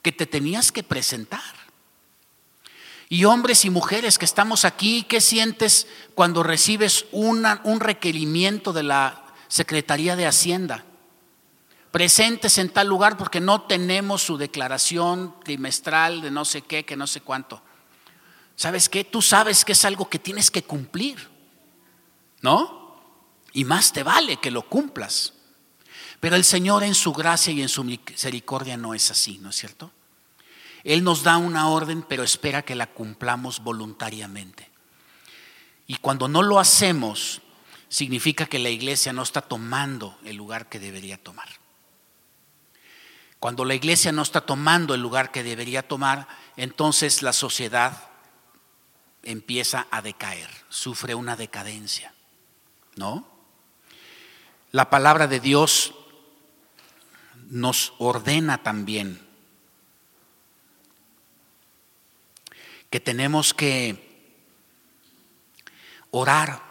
que 0.00 0.10
te 0.10 0.24
tenías 0.24 0.72
que 0.72 0.82
presentar. 0.82 1.63
Y 3.08 3.24
hombres 3.24 3.64
y 3.64 3.70
mujeres 3.70 4.18
que 4.18 4.24
estamos 4.24 4.64
aquí, 4.64 5.04
¿qué 5.04 5.20
sientes 5.20 5.86
cuando 6.14 6.42
recibes 6.42 7.06
un 7.12 7.80
requerimiento 7.80 8.72
de 8.72 8.82
la 8.82 9.24
Secretaría 9.48 10.16
de 10.16 10.26
Hacienda? 10.26 10.84
presentes 11.94 12.58
en 12.58 12.70
tal 12.70 12.88
lugar 12.88 13.16
porque 13.16 13.38
no 13.38 13.68
tenemos 13.68 14.20
su 14.20 14.36
declaración 14.36 15.32
trimestral 15.44 16.22
de 16.22 16.32
no 16.32 16.44
sé 16.44 16.62
qué, 16.62 16.84
que 16.84 16.96
no 16.96 17.06
sé 17.06 17.20
cuánto. 17.20 17.62
¿Sabes 18.56 18.88
qué? 18.88 19.04
Tú 19.04 19.22
sabes 19.22 19.64
que 19.64 19.70
es 19.70 19.84
algo 19.84 20.10
que 20.10 20.18
tienes 20.18 20.50
que 20.50 20.64
cumplir, 20.64 21.30
¿no? 22.40 23.00
Y 23.52 23.64
más 23.64 23.92
te 23.92 24.02
vale 24.02 24.38
que 24.38 24.50
lo 24.50 24.68
cumplas. 24.68 25.34
Pero 26.18 26.34
el 26.34 26.42
Señor 26.42 26.82
en 26.82 26.96
su 26.96 27.12
gracia 27.12 27.52
y 27.52 27.62
en 27.62 27.68
su 27.68 27.84
misericordia 27.84 28.76
no 28.76 28.92
es 28.92 29.12
así, 29.12 29.38
¿no 29.38 29.50
es 29.50 29.54
cierto? 29.54 29.92
Él 30.84 31.02
nos 31.02 31.22
da 31.22 31.38
una 31.38 31.68
orden, 31.68 32.02
pero 32.02 32.22
espera 32.22 32.62
que 32.62 32.74
la 32.74 32.86
cumplamos 32.86 33.60
voluntariamente. 33.60 34.70
Y 35.86 35.96
cuando 35.96 36.28
no 36.28 36.42
lo 36.42 36.60
hacemos, 36.60 37.40
significa 37.88 38.46
que 38.46 38.58
la 38.58 38.68
iglesia 38.68 39.12
no 39.12 39.22
está 39.22 39.40
tomando 39.40 40.18
el 40.24 40.36
lugar 40.36 40.68
que 40.68 40.78
debería 40.78 41.16
tomar. 41.16 41.48
Cuando 43.40 43.64
la 43.64 43.74
iglesia 43.74 44.12
no 44.12 44.22
está 44.22 44.42
tomando 44.42 44.94
el 44.94 45.00
lugar 45.00 45.30
que 45.30 45.42
debería 45.42 45.86
tomar, 45.86 46.28
entonces 46.56 47.22
la 47.22 47.32
sociedad 47.32 48.10
empieza 49.22 49.86
a 49.90 50.02
decaer, 50.02 50.50
sufre 50.68 51.14
una 51.14 51.36
decadencia. 51.36 52.14
¿No? 52.96 53.26
La 54.70 54.88
palabra 54.90 55.26
de 55.26 55.40
Dios 55.40 55.94
nos 57.48 57.92
ordena 57.98 58.62
también 58.62 59.20
que 62.94 63.00
tenemos 63.00 63.52
que 63.52 64.30
orar 66.12 66.62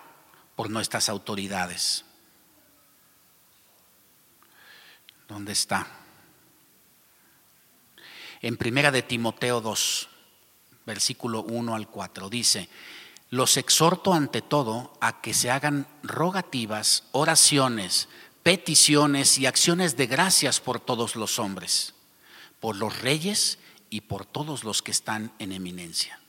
por 0.56 0.70
nuestras 0.70 1.10
autoridades. 1.10 2.06
¿Dónde 5.28 5.52
está? 5.52 5.86
en 8.42 8.56
Primera 8.56 8.90
de 8.92 9.02
Timoteo 9.02 9.60
2, 9.60 10.08
versículo 10.86 11.42
1 11.42 11.76
al 11.76 11.90
4. 11.90 12.30
Dice, 12.30 12.70
los 13.30 13.58
exhorto 13.58 14.14
ante 14.14 14.42
todo 14.42 14.94
a 15.02 15.20
que 15.20 15.34
se 15.34 15.52
hagan 15.52 15.88
rogativas, 16.04 17.04
oraciones, 17.12 18.08
peticiones 18.44 19.38
y 19.40 19.46
acciones 19.46 19.98
de 19.98 20.08
gracias 20.08 20.62
por 20.62 20.80
todos 20.80 21.18
los 21.18 21.38
hombres, 21.38 21.96
por 22.62 22.78
los 22.78 23.02
reyes 23.02 23.60
y 23.94 24.02
por 24.02 24.26
todos 24.26 24.64
los 24.64 24.82
que 24.82 24.92
están 24.92 25.32
en 25.40 25.52
eminencia. 25.52 26.20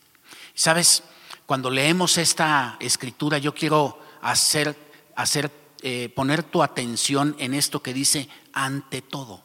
Sabes, 0.54 1.02
cuando 1.46 1.70
leemos 1.70 2.18
esta 2.18 2.76
escritura, 2.80 3.38
yo 3.38 3.54
quiero 3.54 3.98
hacer, 4.20 4.76
hacer 5.16 5.50
eh, 5.82 6.08
poner 6.14 6.42
tu 6.42 6.62
atención 6.62 7.36
en 7.38 7.54
esto 7.54 7.82
que 7.82 7.94
dice 7.94 8.28
ante 8.52 9.02
todo 9.02 9.44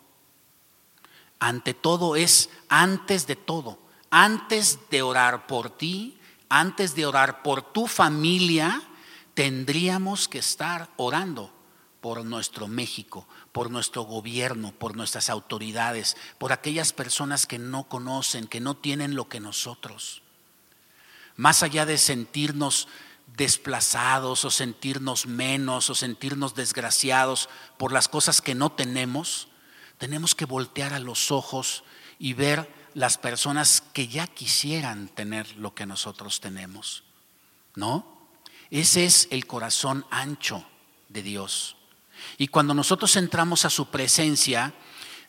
ante 1.39 1.73
todo 1.73 2.15
es 2.15 2.49
antes 2.67 3.25
de 3.25 3.35
todo. 3.35 3.79
Antes 4.11 4.79
de 4.89 5.01
orar 5.01 5.47
por 5.47 5.69
ti, 5.69 6.19
antes 6.49 6.95
de 6.95 7.05
orar 7.05 7.43
por 7.43 7.61
tu 7.61 7.87
familia, 7.87 8.81
tendríamos 9.33 10.27
que 10.27 10.39
estar 10.39 10.89
orando 10.97 11.53
por 12.01 12.23
nuestro 12.23 12.67
México, 12.67 13.27
por 13.51 13.69
nuestro 13.69 14.03
gobierno, 14.03 14.71
por 14.71 14.95
nuestras 14.95 15.29
autoridades, 15.29 16.15
por 16.37 16.51
aquellas 16.53 16.93
personas 16.93 17.45
que 17.45 17.59
no 17.59 17.89
conocen, 17.89 18.47
que 18.47 18.59
no 18.59 18.75
tienen 18.75 19.15
lo 19.15 19.27
que 19.27 19.39
nosotros. 19.39 20.21
Más 21.35 21.63
allá 21.63 21.85
de 21.85 21.97
sentirnos 21.97 22.87
desplazados 23.37 24.45
o 24.45 24.51
sentirnos 24.51 25.25
menos 25.25 25.89
o 25.89 25.95
sentirnos 25.95 26.55
desgraciados 26.55 27.49
por 27.77 27.91
las 27.91 28.07
cosas 28.07 28.41
que 28.41 28.55
no 28.55 28.71
tenemos, 28.71 29.47
tenemos 29.97 30.35
que 30.35 30.45
voltear 30.45 30.93
a 30.93 30.99
los 30.99 31.31
ojos 31.31 31.83
y 32.17 32.33
ver 32.33 32.73
las 32.93 33.17
personas 33.17 33.81
que 33.93 34.07
ya 34.07 34.27
quisieran 34.27 35.09
tener 35.09 35.55
lo 35.57 35.75
que 35.75 35.85
nosotros 35.85 36.39
tenemos. 36.39 37.03
¿No? 37.75 38.17
Ese 38.71 39.05
es 39.05 39.27
el 39.31 39.47
corazón 39.47 40.05
ancho 40.09 40.65
de 41.07 41.23
Dios. 41.23 41.75
Y 42.37 42.47
cuando 42.47 42.73
nosotros 42.73 43.15
entramos 43.15 43.65
a 43.65 43.69
su 43.69 43.89
presencia, 43.89 44.73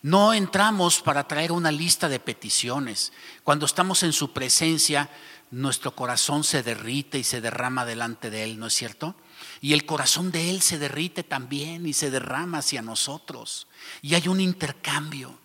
no 0.02 0.32
entramos 0.32 1.00
para 1.00 1.28
traer 1.28 1.52
una 1.52 1.70
lista 1.70 2.08
de 2.08 2.20
peticiones. 2.20 3.12
Cuando 3.44 3.66
estamos 3.66 4.02
en 4.02 4.12
su 4.12 4.32
presencia, 4.32 5.10
nuestro 5.50 5.94
corazón 5.94 6.44
se 6.44 6.62
derrite 6.62 7.18
y 7.18 7.24
se 7.24 7.40
derrama 7.40 7.84
delante 7.84 8.30
de 8.30 8.44
Él, 8.44 8.58
¿no 8.58 8.68
es 8.68 8.74
cierto? 8.74 9.14
Y 9.60 9.72
el 9.72 9.84
corazón 9.84 10.30
de 10.30 10.50
Él 10.50 10.62
se 10.62 10.78
derrite 10.78 11.22
también 11.22 11.86
y 11.86 11.92
se 11.92 12.10
derrama 12.10 12.58
hacia 12.58 12.82
nosotros. 12.82 13.66
Y 14.00 14.14
hay 14.14 14.28
un 14.28 14.40
intercambio, 14.40 15.38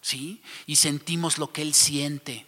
¿sí? 0.00 0.42
Y 0.66 0.76
sentimos 0.76 1.38
lo 1.38 1.52
que 1.52 1.62
Él 1.62 1.72
siente, 1.72 2.46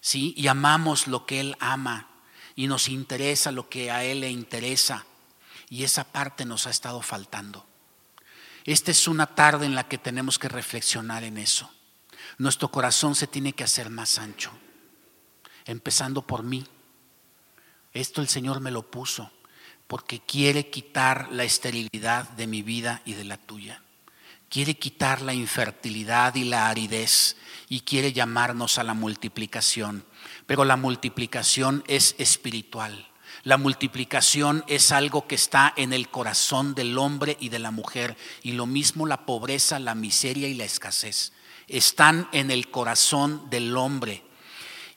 ¿sí? 0.00 0.34
Y 0.36 0.48
amamos 0.48 1.06
lo 1.06 1.26
que 1.26 1.40
Él 1.40 1.56
ama. 1.60 2.08
Y 2.56 2.66
nos 2.66 2.88
interesa 2.88 3.52
lo 3.52 3.68
que 3.68 3.90
a 3.90 4.02
Él 4.02 4.20
le 4.20 4.30
interesa. 4.30 5.04
Y 5.68 5.84
esa 5.84 6.04
parte 6.04 6.44
nos 6.44 6.66
ha 6.66 6.70
estado 6.70 7.02
faltando. 7.02 7.66
Esta 8.64 8.90
es 8.90 9.06
una 9.06 9.26
tarde 9.26 9.66
en 9.66 9.74
la 9.74 9.88
que 9.88 9.98
tenemos 9.98 10.38
que 10.38 10.48
reflexionar 10.48 11.24
en 11.24 11.38
eso. 11.38 11.70
Nuestro 12.38 12.68
corazón 12.68 13.14
se 13.14 13.26
tiene 13.26 13.52
que 13.52 13.64
hacer 13.64 13.90
más 13.90 14.18
ancho, 14.18 14.50
empezando 15.64 16.22
por 16.22 16.42
mí. 16.42 16.66
Esto 17.92 18.20
el 18.20 18.28
Señor 18.28 18.60
me 18.60 18.70
lo 18.70 18.90
puso 18.90 19.30
porque 19.86 20.20
quiere 20.20 20.68
quitar 20.68 21.28
la 21.30 21.44
esterilidad 21.44 22.28
de 22.30 22.46
mi 22.46 22.62
vida 22.62 23.02
y 23.04 23.14
de 23.14 23.24
la 23.24 23.36
tuya. 23.36 23.82
Quiere 24.48 24.76
quitar 24.76 25.22
la 25.22 25.34
infertilidad 25.34 26.34
y 26.34 26.44
la 26.44 26.68
aridez 26.68 27.36
y 27.68 27.80
quiere 27.80 28.12
llamarnos 28.12 28.78
a 28.78 28.84
la 28.84 28.94
multiplicación. 28.94 30.04
Pero 30.46 30.64
la 30.64 30.76
multiplicación 30.76 31.84
es 31.86 32.14
espiritual. 32.18 33.08
La 33.46 33.58
multiplicación 33.58 34.64
es 34.66 34.90
algo 34.90 35.28
que 35.28 35.36
está 35.36 35.72
en 35.76 35.92
el 35.92 36.08
corazón 36.08 36.74
del 36.74 36.98
hombre 36.98 37.36
y 37.38 37.48
de 37.48 37.60
la 37.60 37.70
mujer. 37.70 38.16
Y 38.42 38.54
lo 38.54 38.66
mismo 38.66 39.06
la 39.06 39.24
pobreza, 39.24 39.78
la 39.78 39.94
miseria 39.94 40.48
y 40.48 40.54
la 40.54 40.64
escasez. 40.64 41.32
Están 41.68 42.28
en 42.32 42.50
el 42.50 42.72
corazón 42.72 43.48
del 43.48 43.76
hombre. 43.76 44.24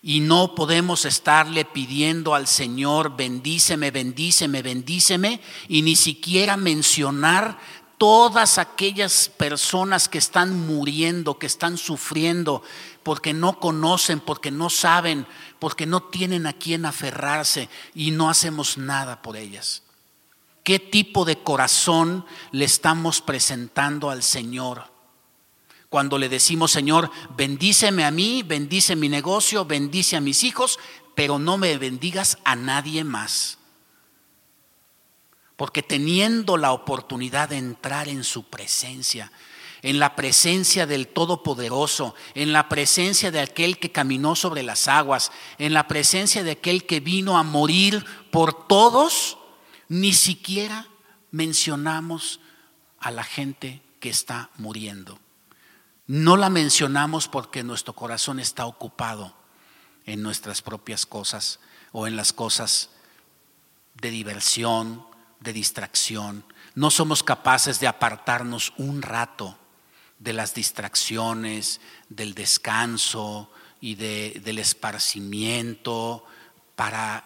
Y 0.01 0.21
no 0.21 0.55
podemos 0.55 1.05
estarle 1.05 1.63
pidiendo 1.63 2.33
al 2.33 2.47
Señor, 2.47 3.15
bendíceme, 3.15 3.91
bendíceme, 3.91 4.63
bendíceme, 4.63 5.41
y 5.67 5.83
ni 5.83 5.95
siquiera 5.95 6.57
mencionar 6.57 7.59
todas 7.99 8.57
aquellas 8.57 9.29
personas 9.29 10.07
que 10.07 10.17
están 10.17 10.65
muriendo, 10.65 11.37
que 11.37 11.45
están 11.45 11.77
sufriendo, 11.77 12.63
porque 13.03 13.33
no 13.33 13.59
conocen, 13.59 14.21
porque 14.21 14.51
no 14.51 14.69
saben, 14.69 15.27
porque 15.59 15.85
no 15.85 16.01
tienen 16.01 16.47
a 16.47 16.53
quién 16.53 16.85
aferrarse 16.85 17.69
y 17.93 18.11
no 18.11 18.29
hacemos 18.29 18.77
nada 18.77 19.21
por 19.21 19.35
ellas. 19.35 19.83
¿Qué 20.63 20.79
tipo 20.79 21.25
de 21.25 21.43
corazón 21.43 22.25
le 22.51 22.65
estamos 22.65 23.21
presentando 23.21 24.09
al 24.09 24.23
Señor? 24.23 24.85
Cuando 25.89 26.17
le 26.17 26.29
decimos, 26.29 26.71
Señor, 26.71 27.11
bendíceme 27.35 28.05
a 28.05 28.11
mí, 28.11 28.43
bendice 28.43 28.95
mi 28.95 29.09
negocio, 29.09 29.65
bendice 29.65 30.15
a 30.15 30.21
mis 30.21 30.45
hijos, 30.45 30.79
pero 31.15 31.37
no 31.37 31.57
me 31.57 31.77
bendigas 31.77 32.37
a 32.45 32.55
nadie 32.55 33.03
más. 33.03 33.58
Porque 35.59 35.83
teniendo 35.83 36.55
la 36.55 36.71
oportunidad 36.71 37.49
de 37.49 37.57
entrar 37.57 38.07
en 38.07 38.23
su 38.23 38.45
presencia, 38.45 39.29
en 39.81 39.99
la 39.99 40.15
presencia 40.15 40.87
del 40.87 41.09
Todopoderoso, 41.09 42.15
en 42.33 42.53
la 42.53 42.69
presencia 42.69 43.29
de 43.29 43.41
aquel 43.41 43.77
que 43.77 43.91
caminó 43.91 44.37
sobre 44.37 44.63
las 44.63 44.87
aguas, 44.87 45.33
en 45.57 45.73
la 45.73 45.85
presencia 45.89 46.43
de 46.43 46.51
aquel 46.51 46.85
que 46.85 47.01
vino 47.01 47.37
a 47.37 47.43
morir 47.43 48.05
por 48.31 48.67
todos, 48.69 49.37
ni 49.89 50.13
siquiera 50.13 50.87
mencionamos 51.29 52.39
a 52.97 53.11
la 53.11 53.25
gente 53.25 53.81
que 53.99 54.07
está 54.07 54.51
muriendo. 54.55 55.19
No 56.07 56.37
la 56.37 56.49
mencionamos 56.49 57.27
porque 57.27 57.63
nuestro 57.63 57.93
corazón 57.93 58.39
está 58.39 58.65
ocupado 58.65 59.35
en 60.05 60.21
nuestras 60.23 60.61
propias 60.61 61.05
cosas 61.05 61.59
o 61.91 62.07
en 62.07 62.15
las 62.15 62.31
cosas 62.31 62.91
de 63.95 64.09
diversión, 64.09 65.08
de 65.39 65.53
distracción. 65.53 66.43
No 66.75 66.91
somos 66.91 67.23
capaces 67.23 67.79
de 67.79 67.87
apartarnos 67.87 68.73
un 68.77 69.01
rato 69.01 69.57
de 70.19 70.33
las 70.33 70.53
distracciones, 70.53 71.79
del 72.09 72.33
descanso 72.33 73.51
y 73.81 73.95
del 73.95 74.59
esparcimiento 74.59 76.25
para 76.75 77.25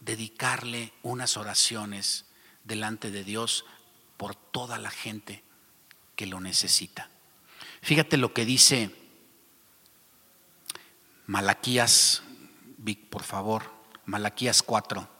dedicarle 0.00 0.92
unas 1.02 1.36
oraciones 1.36 2.26
delante 2.64 3.10
de 3.10 3.24
Dios 3.24 3.64
por 4.16 4.34
toda 4.34 4.78
la 4.78 4.90
gente 4.90 5.42
que 6.14 6.26
lo 6.26 6.40
necesita. 6.40 7.10
Fíjate 7.82 8.16
lo 8.16 8.32
que 8.32 8.44
dice 8.44 8.94
Malaquías, 11.26 12.22
Vic, 12.78 13.08
por 13.08 13.22
favor, 13.22 13.70
Malaquías 14.04 14.62
4. 14.62 15.15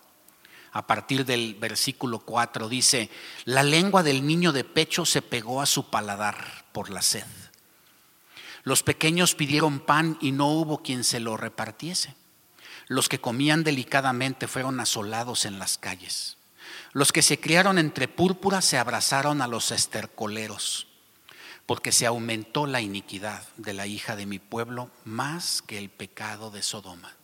A 0.77 0.87
partir 0.87 1.25
del 1.25 1.55
versículo 1.55 2.19
4 2.19 2.69
dice, 2.69 3.09
la 3.47 3.63
lengua 3.63 4.03
del 4.03 4.27
niño 4.27 4.53
de 4.53 4.63
pecho 4.63 5.07
se 5.07 5.23
pegó 5.23 5.63
a 5.63 5.67
su 5.67 5.89
paladar 5.89 6.67
por 6.73 6.91
la 6.91 7.01
sed. 7.01 7.25
Los 8.63 8.83
pequeños 8.83 9.35
pidieron 9.35 9.81
pan 9.81 10.19
y 10.21 10.33
no 10.33 10.49
hubo 10.49 10.83
quien 10.83 11.03
se 11.03 11.19
lo 11.19 11.39
repartiese. 11.39 12.15
Los 12.89 13.09
que 13.09 13.23
comían 13.23 13.65
delicadamente 13.65 14.49
fueron 14.49 14.79
asolados 14.79 15.47
en 15.47 15.59
las 15.59 15.79
calles. 15.79 16.37
Los 16.93 17.11
que 17.11 17.23
se 17.23 17.41
criaron 17.41 17.79
entre 17.79 18.07
púrpura 18.07 18.61
se 18.61 18.77
abrazaron 18.77 19.41
a 19.41 19.47
los 19.47 19.71
estercoleros 19.71 20.89
porque 21.65 21.91
se 21.91 22.05
aumentó 22.05 22.67
la 22.67 22.83
iniquidad 22.83 23.43
de 23.57 23.73
la 23.73 23.87
hija 23.87 24.15
de 24.15 24.27
mi 24.27 24.39
pueblo 24.39 24.91
más 25.07 25.63
que 25.63 25.79
el 25.79 25.89
pecado 25.89 26.51
de 26.51 26.63
Sodoma, 26.63 27.17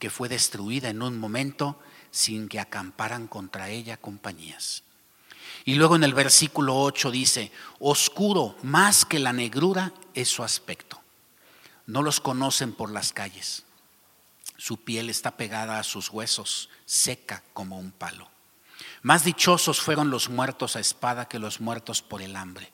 que 0.00 0.10
fue 0.10 0.28
destruida 0.28 0.88
en 0.88 1.00
un 1.00 1.16
momento 1.16 1.80
sin 2.16 2.48
que 2.48 2.60
acamparan 2.60 3.26
contra 3.26 3.68
ella 3.68 3.96
compañías. 3.96 4.82
Y 5.64 5.74
luego 5.74 5.96
en 5.96 6.04
el 6.04 6.14
versículo 6.14 6.76
8 6.76 7.10
dice, 7.10 7.52
oscuro 7.78 8.56
más 8.62 9.04
que 9.04 9.18
la 9.18 9.32
negrura 9.32 9.92
es 10.14 10.28
su 10.28 10.42
aspecto. 10.42 11.00
No 11.86 12.02
los 12.02 12.20
conocen 12.20 12.72
por 12.72 12.90
las 12.90 13.12
calles. 13.12 13.64
Su 14.56 14.84
piel 14.84 15.10
está 15.10 15.36
pegada 15.36 15.78
a 15.78 15.84
sus 15.84 16.10
huesos, 16.10 16.70
seca 16.84 17.42
como 17.52 17.78
un 17.78 17.90
palo. 17.92 18.30
Más 19.02 19.24
dichosos 19.24 19.80
fueron 19.80 20.10
los 20.10 20.28
muertos 20.28 20.76
a 20.76 20.80
espada 20.80 21.28
que 21.28 21.38
los 21.38 21.60
muertos 21.60 22.02
por 22.02 22.22
el 22.22 22.36
hambre 22.36 22.72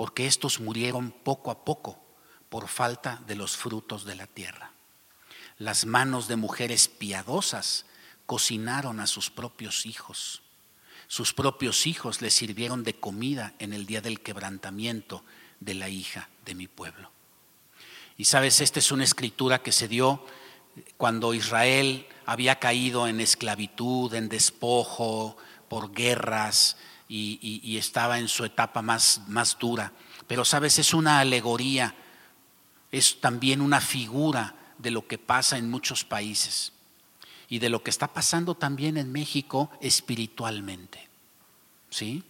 porque 0.00 0.26
estos 0.26 0.60
murieron 0.60 1.10
poco 1.10 1.50
a 1.50 1.62
poco 1.62 2.02
por 2.48 2.68
falta 2.68 3.20
de 3.26 3.36
los 3.36 3.58
frutos 3.58 4.06
de 4.06 4.14
la 4.14 4.26
tierra. 4.26 4.72
Las 5.58 5.84
manos 5.84 6.26
de 6.26 6.36
mujeres 6.36 6.88
piadosas 6.88 7.84
cocinaron 8.30 9.00
a 9.00 9.08
sus 9.08 9.28
propios 9.28 9.86
hijos. 9.86 10.42
Sus 11.08 11.34
propios 11.34 11.88
hijos 11.88 12.22
les 12.22 12.32
sirvieron 12.32 12.84
de 12.84 12.94
comida 12.94 13.54
en 13.58 13.72
el 13.72 13.86
día 13.86 14.00
del 14.02 14.20
quebrantamiento 14.20 15.24
de 15.58 15.74
la 15.74 15.88
hija 15.88 16.28
de 16.44 16.54
mi 16.54 16.68
pueblo. 16.68 17.10
Y 18.16 18.26
sabes, 18.26 18.60
esta 18.60 18.78
es 18.78 18.92
una 18.92 19.02
escritura 19.02 19.64
que 19.64 19.72
se 19.72 19.88
dio 19.88 20.24
cuando 20.96 21.34
Israel 21.34 22.06
había 22.24 22.60
caído 22.60 23.08
en 23.08 23.20
esclavitud, 23.20 24.14
en 24.14 24.28
despojo, 24.28 25.36
por 25.68 25.92
guerras, 25.92 26.76
y, 27.08 27.76
estaba 27.78 28.20
en 28.20 28.28
su 28.28 28.44
etapa 28.44 28.80
más, 28.80 29.22
más 29.26 29.58
dura. 29.58 29.92
Pero 30.28 30.44
sabes, 30.44 30.78
es 30.78 30.94
una 30.94 31.18
alegoría, 31.18 31.96
es 32.92 33.20
también 33.20 33.60
una 33.60 33.80
figura 33.80 34.54
de 34.78 34.92
lo 34.92 35.08
que 35.08 35.18
pasa 35.18 35.58
en 35.58 35.68
muchos 35.68 36.04
países 36.04 36.74
y 37.50 37.58
de 37.58 37.68
lo 37.68 37.82
que 37.82 37.90
está 37.90 38.14
pasando 38.14 38.54
también 38.54 38.96
en 38.96 39.12
México 39.12 39.70
espiritualmente. 39.82 41.08
¿Sí? 41.90 42.22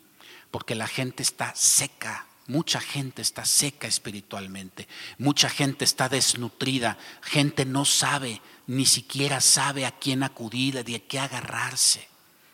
Porque 0.50 0.74
la 0.74 0.88
gente 0.88 1.22
está 1.22 1.54
seca, 1.54 2.26
mucha 2.46 2.80
gente 2.80 3.22
está 3.22 3.44
seca 3.44 3.86
espiritualmente, 3.86 4.88
mucha 5.18 5.50
gente 5.50 5.84
está 5.84 6.08
desnutrida, 6.08 6.98
gente 7.22 7.66
no 7.66 7.84
sabe, 7.84 8.40
ni 8.66 8.86
siquiera 8.86 9.40
sabe 9.42 9.84
a 9.84 9.92
quién 9.92 10.22
acudir, 10.22 10.82
de 10.82 11.02
qué 11.04 11.18
agarrarse. 11.18 12.08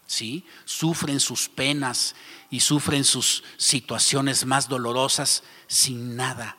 ¿sí? 0.06 0.44
Sufren 0.64 1.20
sus 1.20 1.48
penas 1.48 2.16
y 2.50 2.60
sufren 2.60 3.04
sus 3.04 3.44
situaciones 3.56 4.44
más 4.44 4.68
dolorosas 4.68 5.44
sin 5.68 6.16
nada 6.16 6.58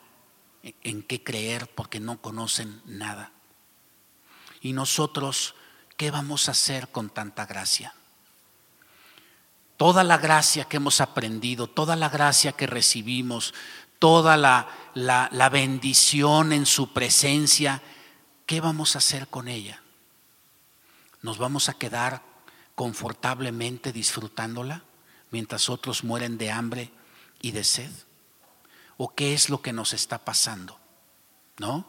en 0.83 1.03
qué 1.03 1.21
creer 1.21 1.67
porque 1.67 1.99
no 1.99 2.21
conocen 2.21 2.81
nada. 2.85 3.33
Y 4.61 4.73
nosotros, 4.73 5.55
¿qué 5.97 6.11
vamos 6.11 6.47
a 6.47 6.51
hacer 6.51 6.87
con 6.89 7.09
tanta 7.09 7.45
gracia? 7.45 7.93
Toda 9.75 10.03
la 10.03 10.17
gracia 10.17 10.65
que 10.65 10.77
hemos 10.77 11.01
aprendido, 11.01 11.67
toda 11.67 11.95
la 11.95 12.09
gracia 12.09 12.53
que 12.53 12.65
recibimos, 12.65 13.53
toda 13.99 14.37
la, 14.37 14.67
la, 14.93 15.29
la 15.31 15.49
bendición 15.49 16.53
en 16.53 16.65
su 16.65 16.93
presencia, 16.93 17.81
¿qué 18.45 18.61
vamos 18.61 18.95
a 18.95 18.99
hacer 18.99 19.27
con 19.27 19.47
ella? 19.47 19.81
¿Nos 21.21 21.37
vamos 21.37 21.69
a 21.69 21.73
quedar 21.73 22.21
confortablemente 22.75 23.91
disfrutándola? 23.91 24.83
mientras 25.31 25.69
otros 25.69 26.03
mueren 26.03 26.37
de 26.37 26.51
hambre 26.51 26.91
y 27.41 27.51
de 27.51 27.63
sed? 27.63 27.91
¿O 28.97 29.13
qué 29.13 29.33
es 29.33 29.49
lo 29.49 29.61
que 29.61 29.73
nos 29.73 29.93
está 29.93 30.19
pasando? 30.19 30.79
¿No? 31.57 31.85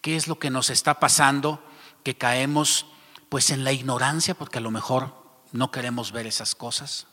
¿Qué 0.00 0.16
es 0.16 0.28
lo 0.28 0.38
que 0.38 0.50
nos 0.50 0.70
está 0.70 1.00
pasando 1.00 1.62
que 2.04 2.16
caemos 2.16 2.86
pues 3.32 3.48
en 3.48 3.64
la 3.64 3.72
ignorancia 3.72 4.34
porque 4.34 4.58
a 4.58 4.60
lo 4.60 4.70
mejor 4.70 5.14
no 5.52 5.70
queremos 5.70 6.12
ver 6.12 6.26
esas 6.26 6.54
cosas? 6.54 7.06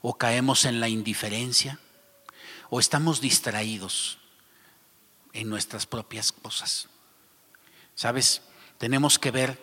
¿O 0.00 0.16
caemos 0.16 0.64
en 0.64 0.80
la 0.80 0.88
indiferencia? 0.88 1.78
¿O 2.70 2.80
estamos 2.80 3.20
distraídos 3.20 4.16
en 5.34 5.50
nuestras 5.50 5.84
propias 5.84 6.32
cosas? 6.32 6.88
¿Sabes? 7.94 8.40
Tenemos 8.78 9.18
que 9.18 9.30
ver 9.30 9.62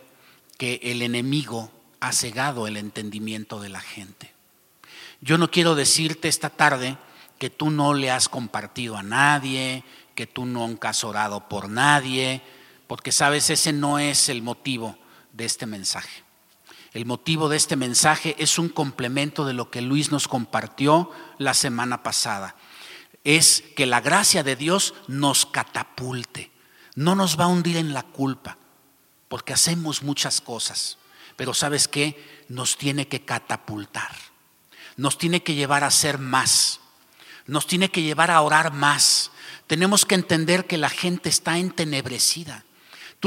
que 0.59 0.79
el 0.83 1.01
enemigo 1.01 1.71
ha 2.01 2.11
cegado 2.11 2.67
el 2.67 2.77
entendimiento 2.77 3.59
de 3.59 3.69
la 3.69 3.81
gente. 3.81 4.31
Yo 5.21 5.39
no 5.39 5.49
quiero 5.49 5.73
decirte 5.73 6.27
esta 6.27 6.51
tarde 6.51 6.99
que 7.39 7.49
tú 7.49 7.71
no 7.71 7.95
le 7.95 8.11
has 8.11 8.29
compartido 8.29 8.95
a 8.95 9.01
nadie, 9.01 9.83
que 10.13 10.27
tú 10.27 10.45
nunca 10.45 10.89
has 10.89 11.03
orado 11.03 11.49
por 11.49 11.67
nadie, 11.67 12.43
porque 12.85 13.11
sabes, 13.11 13.49
ese 13.49 13.73
no 13.73 13.97
es 13.97 14.29
el 14.29 14.43
motivo 14.43 14.99
de 15.37 15.45
este 15.45 15.67
mensaje. 15.67 16.23
El 16.93 17.05
motivo 17.05 17.47
de 17.47 17.57
este 17.57 17.75
mensaje 17.75 18.35
es 18.39 18.57
un 18.57 18.69
complemento 18.69 19.45
de 19.45 19.53
lo 19.53 19.69
que 19.69 19.81
Luis 19.81 20.11
nos 20.11 20.27
compartió 20.27 21.11
la 21.37 21.53
semana 21.53 22.01
pasada. 22.01 22.55
Es 23.23 23.63
que 23.75 23.85
la 23.85 24.01
gracia 24.01 24.41
de 24.41 24.55
Dios 24.55 24.95
nos 25.07 25.45
catapulte, 25.45 26.51
no 26.95 27.13
nos 27.13 27.39
va 27.39 27.43
a 27.43 27.49
hundir 27.49 27.77
en 27.77 27.93
la 27.93 28.03
culpa, 28.03 28.57
porque 29.27 29.53
hacemos 29.53 30.01
muchas 30.01 30.41
cosas, 30.41 30.97
pero 31.35 31.53
sabes 31.53 31.87
qué, 31.87 32.45
nos 32.49 32.77
tiene 32.77 33.07
que 33.07 33.23
catapultar, 33.23 34.15
nos 34.95 35.19
tiene 35.19 35.43
que 35.43 35.53
llevar 35.53 35.83
a 35.83 35.91
ser 35.91 36.17
más, 36.17 36.79
nos 37.45 37.67
tiene 37.67 37.89
que 37.89 38.01
llevar 38.01 38.31
a 38.31 38.41
orar 38.41 38.73
más. 38.73 39.31
Tenemos 39.67 40.05
que 40.05 40.15
entender 40.15 40.65
que 40.65 40.77
la 40.77 40.89
gente 40.89 41.29
está 41.29 41.59
entenebrecida. 41.59 42.63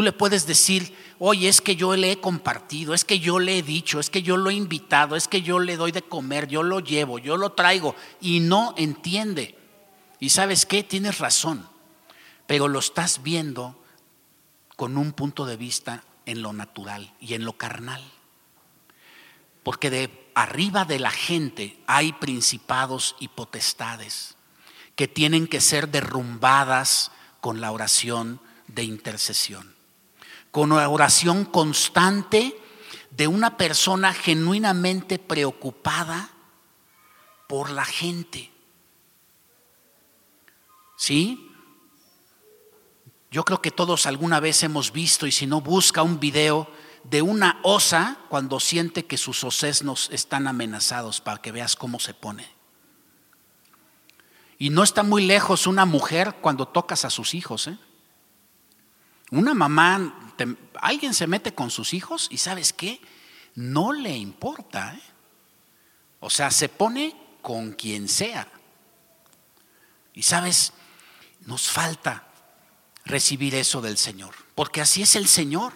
Tú 0.00 0.04
le 0.04 0.12
puedes 0.12 0.46
decir, 0.46 0.96
oye, 1.18 1.46
es 1.46 1.60
que 1.60 1.76
yo 1.76 1.94
le 1.94 2.10
he 2.10 2.20
compartido, 2.22 2.94
es 2.94 3.04
que 3.04 3.18
yo 3.18 3.38
le 3.38 3.58
he 3.58 3.62
dicho, 3.62 4.00
es 4.00 4.08
que 4.08 4.22
yo 4.22 4.38
lo 4.38 4.48
he 4.48 4.54
invitado, 4.54 5.14
es 5.14 5.28
que 5.28 5.42
yo 5.42 5.58
le 5.58 5.76
doy 5.76 5.92
de 5.92 6.00
comer, 6.00 6.48
yo 6.48 6.62
lo 6.62 6.80
llevo, 6.80 7.18
yo 7.18 7.36
lo 7.36 7.52
traigo, 7.52 7.94
y 8.18 8.40
no 8.40 8.72
entiende. 8.78 9.58
Y 10.18 10.30
sabes 10.30 10.64
qué, 10.64 10.82
tienes 10.82 11.18
razón, 11.18 11.68
pero 12.46 12.66
lo 12.66 12.78
estás 12.78 13.22
viendo 13.22 13.78
con 14.74 14.96
un 14.96 15.12
punto 15.12 15.44
de 15.44 15.58
vista 15.58 16.02
en 16.24 16.40
lo 16.40 16.54
natural 16.54 17.12
y 17.20 17.34
en 17.34 17.44
lo 17.44 17.58
carnal. 17.58 18.02
Porque 19.62 19.90
de 19.90 20.30
arriba 20.34 20.86
de 20.86 20.98
la 20.98 21.10
gente 21.10 21.78
hay 21.86 22.14
principados 22.14 23.16
y 23.20 23.28
potestades 23.28 24.34
que 24.96 25.08
tienen 25.08 25.46
que 25.46 25.60
ser 25.60 25.90
derrumbadas 25.90 27.12
con 27.42 27.60
la 27.60 27.70
oración 27.70 28.40
de 28.66 28.84
intercesión, 28.84 29.74
con 30.50 30.72
oración 30.72 31.44
constante 31.44 32.60
de 33.10 33.26
una 33.26 33.56
persona 33.56 34.12
genuinamente 34.12 35.18
preocupada 35.18 36.30
por 37.46 37.70
la 37.70 37.84
gente. 37.84 38.50
¿Sí? 40.96 41.50
Yo 43.30 43.44
creo 43.44 43.62
que 43.62 43.70
todos 43.70 44.06
alguna 44.06 44.40
vez 44.40 44.62
hemos 44.62 44.92
visto, 44.92 45.26
y 45.26 45.32
si 45.32 45.46
no, 45.46 45.60
busca 45.60 46.02
un 46.02 46.18
video 46.18 46.68
de 47.04 47.22
una 47.22 47.60
osa 47.62 48.18
cuando 48.28 48.60
siente 48.60 49.06
que 49.06 49.16
sus 49.16 49.42
osesnos 49.44 50.10
están 50.12 50.46
amenazados 50.46 51.20
para 51.20 51.40
que 51.40 51.52
veas 51.52 51.76
cómo 51.76 51.98
se 52.00 52.12
pone. 52.12 52.48
Y 54.58 54.70
no 54.70 54.82
está 54.82 55.02
muy 55.02 55.24
lejos 55.24 55.66
una 55.66 55.86
mujer 55.86 56.36
cuando 56.42 56.68
tocas 56.68 57.04
a 57.04 57.10
sus 57.10 57.34
hijos. 57.34 57.68
¿eh? 57.68 57.78
Una 59.30 59.54
mamá, 59.54 60.29
alguien 60.80 61.14
se 61.14 61.26
mete 61.26 61.54
con 61.54 61.70
sus 61.70 61.94
hijos 61.94 62.28
y 62.30 62.38
sabes 62.38 62.72
qué, 62.72 63.00
no 63.54 63.92
le 63.92 64.16
importa. 64.16 64.94
¿eh? 64.94 65.02
O 66.20 66.30
sea, 66.30 66.50
se 66.50 66.68
pone 66.68 67.16
con 67.42 67.72
quien 67.72 68.08
sea. 68.08 68.46
Y 70.14 70.22
sabes, 70.22 70.72
nos 71.46 71.68
falta 71.68 72.26
recibir 73.04 73.54
eso 73.54 73.80
del 73.80 73.96
Señor, 73.96 74.34
porque 74.54 74.80
así 74.80 75.02
es 75.02 75.16
el 75.16 75.28
Señor. 75.28 75.72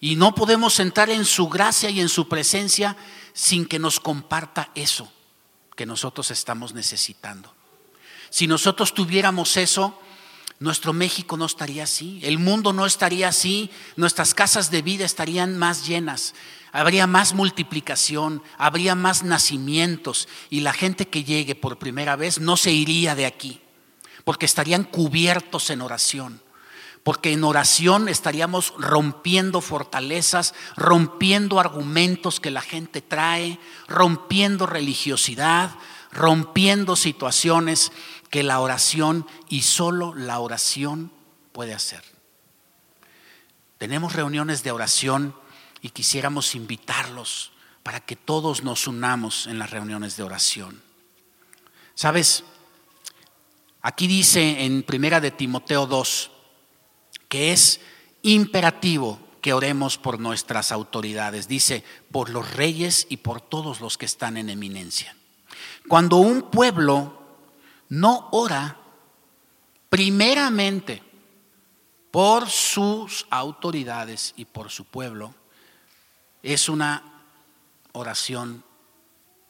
Y 0.00 0.16
no 0.16 0.34
podemos 0.34 0.78
entrar 0.78 1.08
en 1.10 1.24
su 1.24 1.48
gracia 1.48 1.88
y 1.90 2.00
en 2.00 2.08
su 2.08 2.28
presencia 2.28 2.96
sin 3.32 3.66
que 3.66 3.78
nos 3.78 3.98
comparta 3.98 4.70
eso 4.74 5.10
que 5.74 5.86
nosotros 5.86 6.30
estamos 6.30 6.74
necesitando. 6.74 7.54
Si 8.30 8.46
nosotros 8.46 8.94
tuviéramos 8.94 9.56
eso, 9.56 10.00
nuestro 10.58 10.92
México 10.92 11.36
no 11.36 11.46
estaría 11.46 11.84
así, 11.84 12.20
el 12.22 12.38
mundo 12.38 12.72
no 12.72 12.86
estaría 12.86 13.28
así, 13.28 13.70
nuestras 13.96 14.34
casas 14.34 14.70
de 14.70 14.82
vida 14.82 15.04
estarían 15.04 15.58
más 15.58 15.86
llenas, 15.86 16.34
habría 16.72 17.06
más 17.06 17.34
multiplicación, 17.34 18.42
habría 18.58 18.94
más 18.94 19.22
nacimientos 19.22 20.28
y 20.50 20.60
la 20.60 20.72
gente 20.72 21.08
que 21.08 21.24
llegue 21.24 21.54
por 21.54 21.78
primera 21.78 22.16
vez 22.16 22.40
no 22.40 22.56
se 22.56 22.72
iría 22.72 23.14
de 23.14 23.26
aquí 23.26 23.60
porque 24.26 24.44
estarían 24.44 24.82
cubiertos 24.82 25.70
en 25.70 25.80
oración. 25.80 26.42
Porque 27.04 27.32
en 27.32 27.44
oración 27.44 28.08
estaríamos 28.08 28.74
rompiendo 28.76 29.60
fortalezas, 29.60 30.52
rompiendo 30.74 31.60
argumentos 31.60 32.40
que 32.40 32.50
la 32.50 32.60
gente 32.60 33.02
trae, 33.02 33.60
rompiendo 33.86 34.66
religiosidad, 34.66 35.76
rompiendo 36.10 36.96
situaciones 36.96 37.92
que 38.36 38.42
la 38.42 38.60
oración 38.60 39.26
y 39.48 39.62
solo 39.62 40.14
la 40.14 40.40
oración 40.40 41.10
puede 41.52 41.72
hacer. 41.72 42.02
Tenemos 43.78 44.12
reuniones 44.12 44.62
de 44.62 44.72
oración 44.72 45.34
y 45.80 45.88
quisiéramos 45.88 46.54
invitarlos 46.54 47.52
para 47.82 48.00
que 48.00 48.14
todos 48.14 48.62
nos 48.62 48.88
unamos 48.88 49.46
en 49.46 49.58
las 49.58 49.70
reuniones 49.70 50.18
de 50.18 50.22
oración. 50.22 50.82
¿Sabes? 51.94 52.44
Aquí 53.80 54.06
dice 54.06 54.66
en 54.66 54.82
Primera 54.82 55.22
de 55.22 55.30
Timoteo 55.30 55.86
2 55.86 56.30
que 57.30 57.52
es 57.54 57.80
imperativo 58.20 59.18
que 59.40 59.54
oremos 59.54 59.96
por 59.96 60.20
nuestras 60.20 60.72
autoridades. 60.72 61.48
Dice, 61.48 61.84
por 62.12 62.28
los 62.28 62.52
reyes 62.52 63.06
y 63.08 63.16
por 63.16 63.40
todos 63.40 63.80
los 63.80 63.96
que 63.96 64.04
están 64.04 64.36
en 64.36 64.50
eminencia. 64.50 65.16
Cuando 65.88 66.18
un 66.18 66.50
pueblo 66.50 67.15
no 67.88 68.28
ora 68.32 68.78
primeramente 69.88 71.02
por 72.10 72.48
sus 72.48 73.26
autoridades 73.30 74.32
y 74.36 74.46
por 74.46 74.70
su 74.70 74.84
pueblo, 74.86 75.34
es 76.42 76.68
una 76.68 77.02
oración 77.92 78.64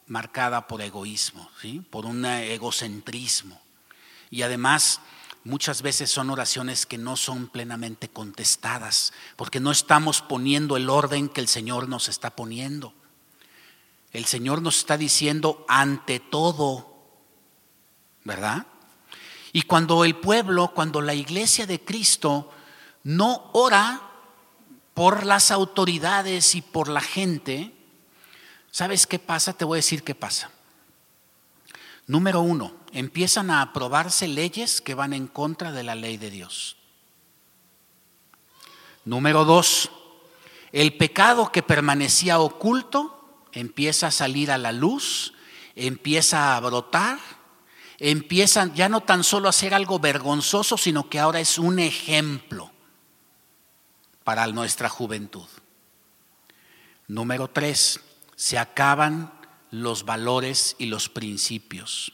marcada 0.07 0.67
por 0.67 0.83
egoísmo, 0.83 1.49
¿sí? 1.61 1.81
por 1.91 2.07
un 2.07 2.25
egocentrismo. 2.25 3.61
Y 4.31 4.43
además, 4.43 5.01
muchas 5.45 5.83
veces 5.83 6.11
son 6.11 6.31
oraciones 6.31 6.87
que 6.87 6.99
no 6.99 7.17
son 7.17 7.49
plenamente 7.49 8.09
contestadas, 8.09 9.13
porque 9.37 9.61
no 9.61 9.71
estamos 9.71 10.23
poniendo 10.23 10.77
el 10.77 10.91
orden 10.91 11.29
que 11.29 11.41
el 11.41 11.49
Señor 11.49 11.89
nos 11.89 12.09
está 12.09 12.31
poniendo. 12.35 12.93
El 14.13 14.25
Señor 14.25 14.63
nos 14.63 14.79
está 14.79 14.97
diciendo 14.97 15.65
ante 15.69 16.19
todo, 16.21 16.96
¿verdad? 18.27 18.67
Y 19.53 19.63
cuando 19.63 20.05
el 20.05 20.17
pueblo, 20.17 20.73
cuando 20.75 21.01
la 21.01 21.15
iglesia 21.15 21.65
de 21.65 21.81
Cristo 21.81 22.51
no 23.05 23.51
ora 23.53 24.03
por 24.95 25.25
las 25.25 25.53
autoridades 25.53 26.57
y 26.57 26.61
por 26.61 26.89
la 26.89 27.01
gente, 27.01 27.73
¿sabes 28.73 29.07
qué 29.07 29.21
pasa? 29.21 29.53
Te 29.53 29.65
voy 29.65 29.77
a 29.77 29.79
decir 29.79 30.03
qué 30.03 30.17
pasa. 30.17 30.51
Número 32.09 32.41
uno, 32.41 32.75
empiezan 32.93 33.49
a 33.49 33.63
aprobarse 33.63 34.27
leyes 34.27 34.81
que 34.81 34.95
van 34.95 35.13
en 35.13 35.29
contra 35.29 35.71
de 35.71 35.85
la 35.85 35.95
ley 35.95 36.17
de 36.17 36.31
Dios. 36.31 36.77
Número 39.05 39.45
dos, 39.45 39.89
el 40.73 40.97
pecado 40.97 41.53
que 41.53 41.63
permanecía 41.63 42.41
oculto 42.41 43.47
empieza 43.53 44.09
a 44.09 44.11
salir 44.11 44.51
a 44.51 44.59
la 44.59 44.73
luz, 44.73 45.33
empieza 45.77 46.57
a 46.57 46.61
brotar, 46.61 47.19
empiezan 47.99 48.75
ya 48.75 48.89
no 48.89 49.01
tan 49.01 49.25
solo 49.25 49.49
a 49.49 49.53
ser 49.53 49.75
algo 49.75 49.99
vergonzoso, 49.99 50.77
sino 50.77 51.09
que 51.09 51.19
ahora 51.19 51.41
es 51.41 51.59
un 51.59 51.79
ejemplo 51.79 52.71
para 54.25 54.47
nuestra 54.49 54.89
juventud. 54.89 55.47
Número 57.09 57.49
tres, 57.49 58.01
se 58.35 58.59
acaban 58.59 59.33
los 59.71 60.05
valores 60.05 60.77
y 60.79 60.87
los 60.87 61.09
principios. 61.09 62.13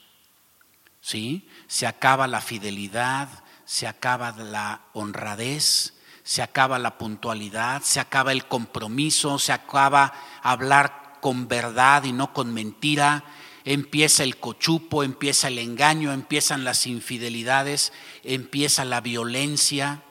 ¿Sí? 1.01 1.49
Se 1.67 1.87
acaba 1.87 2.29
la 2.29 2.41
fidelidad, 2.41 3.29
se 3.65 3.89
acaba 3.89 4.33
la 4.33 4.83
honradez, 4.93 5.95
se 6.23 6.43
acaba 6.43 6.79
la 6.79 6.99
puntualidad, 6.99 7.83
se 7.83 7.99
acaba 7.99 8.33
el 8.33 8.47
compromiso, 8.47 9.39
se 9.39 9.53
acaba 9.53 10.13
hablar 10.43 11.19
con 11.21 11.49
verdad 11.49 12.05
y 12.05 12.13
no 12.13 12.33
con 12.33 12.53
mentira, 12.53 13.25
empieza 13.65 14.23
el 14.25 14.37
cochupo, 14.37 15.03
empieza 15.03 15.49
el 15.49 15.59
engaño, 15.59 16.13
empiezan 16.13 16.65
las 16.65 16.87
infidelidades, 16.87 17.93
empieza 18.25 18.85
la 18.85 19.01
violencia, 19.01 20.03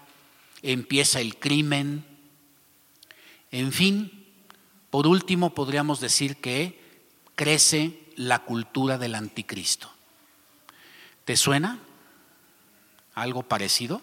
empieza 0.62 1.20
el 1.20 1.38
crimen. 1.38 2.06
En 3.52 3.72
fin, 3.72 4.26
por 4.90 5.08
último 5.08 5.54
podríamos 5.54 6.00
decir 6.00 6.38
que 6.38 6.80
crece 7.36 8.00
la 8.16 8.40
cultura 8.40 8.98
del 8.98 9.16
anticristo. 9.16 9.92
¿Te 11.26 11.36
suena 11.36 11.80
algo 13.14 13.44
parecido? 13.44 14.02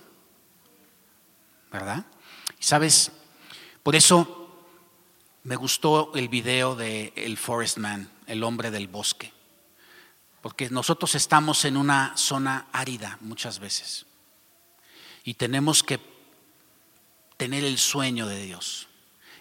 ¿Verdad? 1.73 2.05
¿Sabes? 2.59 3.13
Por 3.83 3.97
eso 3.97 4.39
me 5.45 5.57
gustó 5.57 6.13
el 6.15 6.29
video 6.29 6.75
de 6.75 7.13
El 7.17 7.37
Forest 7.37 7.79
Man, 7.79 8.11
el 8.27 8.43
hombre 8.43 8.71
del 8.71 8.89
bosque. 8.89 9.33
Porque 10.43 10.71
nosotros 10.71 11.15
estamos 11.15 11.65
en 11.65 11.77
una 11.77 12.17
zona 12.17 12.69
árida 12.73 13.19
muchas 13.21 13.59
veces. 13.59 14.07
Y 15.25 15.35
tenemos 15.35 15.83
que 15.83 16.01
tener 17.37 17.65
el 17.65 17.79
sueño 17.79 18.27
de 18.27 18.43
Dios. 18.45 18.89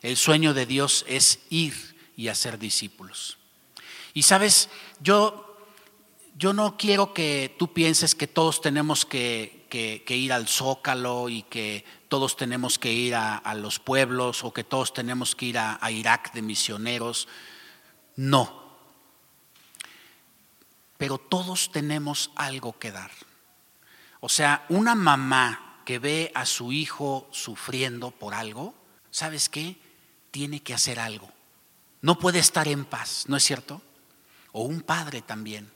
El 0.01 0.17
sueño 0.17 0.53
de 0.53 0.65
Dios 0.65 1.05
es 1.07 1.39
ir 1.49 1.73
y 2.15 2.27
hacer 2.27 2.57
discípulos. 2.57 3.38
Y 4.13 4.23
sabes, 4.23 4.69
yo 4.99 5.47
yo 6.38 6.53
no 6.53 6.77
quiero 6.77 7.15
que 7.15 7.55
tú 7.57 7.73
pienses 7.73 8.13
que 8.13 8.27
todos 8.27 8.62
tenemos 8.62 9.05
que, 9.07 9.65
ir 10.07 10.31
al 10.31 10.47
zócalo 10.47 11.29
y 11.29 11.41
que 11.43 11.83
todos 12.10 12.38
tenemos 12.38 12.77
que 12.77 12.93
ir 12.93 13.15
a, 13.15 13.53
los 13.55 13.79
pueblos 13.79 14.43
o 14.43 14.53
que 14.53 14.63
todos 14.63 14.93
tenemos 14.93 15.36
que 15.36 15.47
ir 15.47 15.57
a 15.57 15.91
Irak 15.91 16.33
de 16.33 16.43
misioneros. 16.43 17.27
No. 18.15 18.66
Pero 20.97 21.17
todos 21.17 21.71
tenemos 21.71 22.31
algo 22.36 22.77
que 22.79 22.91
dar. 22.91 23.12
O 24.19 24.29
sea, 24.29 24.65
una 24.69 24.95
mamá 24.95 25.81
que 25.86 25.99
ve 25.99 26.31
a 26.36 26.45
su 26.45 26.73
hijo 26.73 27.27
sufriendo 27.31 28.12
por 28.12 28.33
algo, 28.33 28.73
¿sabes 29.12 29.49
qué? 29.49 29.77
Tiene 30.31 30.62
que 30.62 30.73
hacer 30.73 30.99
algo. 30.99 31.31
No 32.01 32.19
puede 32.19 32.39
estar 32.39 32.67
en 32.67 32.86
paz, 32.86 33.25
¿no 33.27 33.38
es 33.38 33.43
cierto? 33.43 33.81
O 34.51 34.63
un 34.63 34.81
padre 34.81 35.21
también 35.21 35.71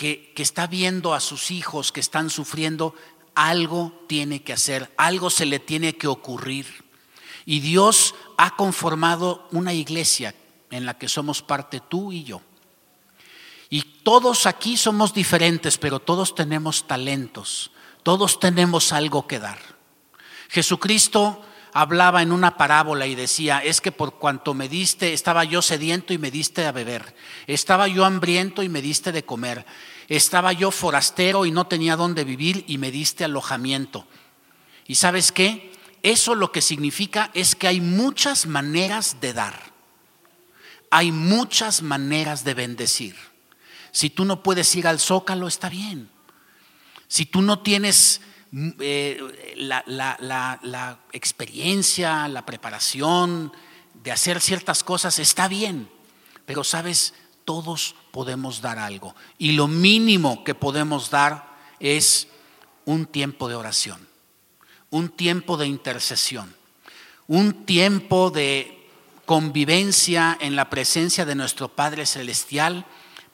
que, 0.00 0.32
está 0.36 0.66
viendo 0.66 1.12
a 1.12 1.20
sus 1.20 1.50
hijos 1.50 1.92
que 1.92 2.00
están 2.00 2.30
sufriendo, 2.30 2.94
algo 3.34 3.92
tiene 4.08 4.42
que 4.42 4.54
hacer, 4.54 4.90
algo 4.96 5.28
se 5.28 5.44
le 5.44 5.58
tiene 5.58 5.94
que 5.98 6.06
ocurrir. 6.06 6.66
Y 7.44 7.60
Dios 7.60 8.14
ha 8.38 8.56
conformado 8.56 9.46
una 9.50 9.74
iglesia 9.74 10.34
en 10.70 10.86
la 10.86 10.96
que 10.96 11.06
somos 11.06 11.42
parte 11.42 11.82
tú 11.86 12.12
y 12.12 12.24
yo. 12.24 12.40
Y 13.70 13.82
todos 14.02 14.46
aquí 14.46 14.76
somos 14.76 15.14
diferentes, 15.14 15.78
pero 15.78 16.00
todos 16.00 16.34
tenemos 16.34 16.88
talentos, 16.88 17.70
todos 18.02 18.40
tenemos 18.40 18.92
algo 18.92 19.28
que 19.28 19.38
dar. 19.38 19.60
Jesucristo 20.48 21.40
hablaba 21.72 22.20
en 22.22 22.32
una 22.32 22.56
parábola 22.56 23.06
y 23.06 23.14
decía, 23.14 23.60
es 23.60 23.80
que 23.80 23.92
por 23.92 24.18
cuanto 24.18 24.54
me 24.54 24.68
diste, 24.68 25.12
estaba 25.12 25.44
yo 25.44 25.62
sediento 25.62 26.12
y 26.12 26.18
me 26.18 26.32
diste 26.32 26.66
a 26.66 26.72
beber, 26.72 27.14
estaba 27.46 27.86
yo 27.86 28.04
hambriento 28.04 28.64
y 28.64 28.68
me 28.68 28.82
diste 28.82 29.12
de 29.12 29.24
comer, 29.24 29.64
estaba 30.08 30.52
yo 30.52 30.72
forastero 30.72 31.46
y 31.46 31.52
no 31.52 31.68
tenía 31.68 31.94
dónde 31.94 32.24
vivir 32.24 32.64
y 32.66 32.78
me 32.78 32.90
diste 32.90 33.24
alojamiento. 33.24 34.04
¿Y 34.88 34.96
sabes 34.96 35.30
qué? 35.30 35.70
Eso 36.02 36.34
lo 36.34 36.50
que 36.50 36.62
significa 36.62 37.30
es 37.34 37.54
que 37.54 37.68
hay 37.68 37.80
muchas 37.80 38.46
maneras 38.46 39.18
de 39.20 39.32
dar, 39.32 39.72
hay 40.90 41.12
muchas 41.12 41.82
maneras 41.82 42.42
de 42.42 42.54
bendecir. 42.54 43.29
Si 43.92 44.10
tú 44.10 44.24
no 44.24 44.42
puedes 44.42 44.74
ir 44.76 44.86
al 44.86 45.00
zócalo, 45.00 45.48
está 45.48 45.68
bien. 45.68 46.10
Si 47.08 47.26
tú 47.26 47.42
no 47.42 47.58
tienes 47.60 48.20
eh, 48.80 49.54
la, 49.56 49.84
la, 49.86 50.98
experiencia, 51.12 52.28
la 52.28 52.44
preparación 52.44 53.52
de 54.02 54.12
hacer 54.12 54.40
ciertas 54.40 54.82
cosas, 54.82 55.18
está 55.18 55.48
bien, 55.48 55.88
pero 56.46 56.64
sabes, 56.64 57.14
todos 57.44 57.94
podemos 58.10 58.60
dar 58.60 58.78
algo. 58.78 59.14
Y 59.38 59.52
lo 59.52 59.68
mínimo 59.68 60.44
que 60.44 60.54
podemos 60.54 61.10
dar 61.10 61.56
es 61.78 62.28
un 62.84 63.06
tiempo 63.06 63.48
de 63.48 63.54
oración, 63.54 64.06
un 64.90 65.08
tiempo 65.08 65.56
de 65.56 65.66
intercesión, 65.66 66.54
un 67.26 67.64
tiempo 67.64 68.30
de 68.30 68.88
convivencia 69.26 70.36
en 70.40 70.56
la 70.56 70.70
presencia 70.70 71.24
de 71.24 71.36
nuestro 71.36 71.68
Padre 71.68 72.04
Celestial 72.04 72.84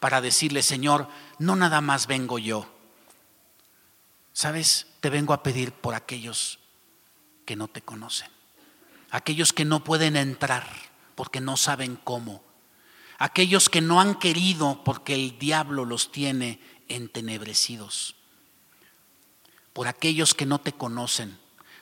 para 0.00 0.20
decirle, 0.20 0.62
Señor, 0.62 1.08
no 1.38 1.56
nada 1.56 1.80
más 1.80 2.06
vengo 2.06 2.38
yo. 2.38 2.72
¿Sabes? 4.32 4.86
te 5.06 5.10
vengo 5.10 5.32
a 5.32 5.44
pedir 5.44 5.70
por 5.70 5.94
aquellos 5.94 6.58
que 7.44 7.54
no 7.54 7.68
te 7.68 7.80
conocen, 7.80 8.28
aquellos 9.12 9.52
que 9.52 9.64
no 9.64 9.84
pueden 9.84 10.16
entrar 10.16 10.66
porque 11.14 11.40
no 11.40 11.56
saben 11.56 11.94
cómo, 11.94 12.42
aquellos 13.18 13.68
que 13.68 13.80
no 13.80 14.00
han 14.00 14.16
querido 14.16 14.82
porque 14.82 15.14
el 15.14 15.38
diablo 15.38 15.84
los 15.84 16.10
tiene 16.10 16.58
entenebrecidos, 16.88 18.16
por 19.72 19.86
aquellos 19.86 20.34
que 20.34 20.44
no 20.44 20.60
te 20.60 20.72
conocen, 20.72 21.38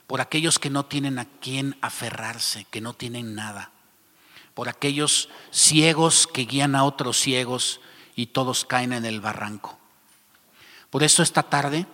por 0.06 0.20
aquellos 0.20 0.58
que 0.58 0.68
no 0.68 0.84
tienen 0.84 1.18
a 1.18 1.24
quien 1.24 1.78
aferrarse, 1.80 2.64
que 2.64 2.82
no 2.82 2.92
tienen 2.92 3.34
nada, 3.34 3.72
por 4.52 4.68
aquellos 4.68 5.30
ciegos 5.50 6.26
que 6.26 6.44
guían 6.44 6.74
a 6.74 6.84
otros 6.84 7.18
ciegos 7.18 7.80
y 8.16 8.26
todos 8.26 8.64
caen 8.64 8.92
en 8.92 9.04
el 9.04 9.20
barranco. 9.20 9.78
Por 10.90 11.02
eso 11.02 11.22
esta 11.22 11.42
tarde 11.42 11.86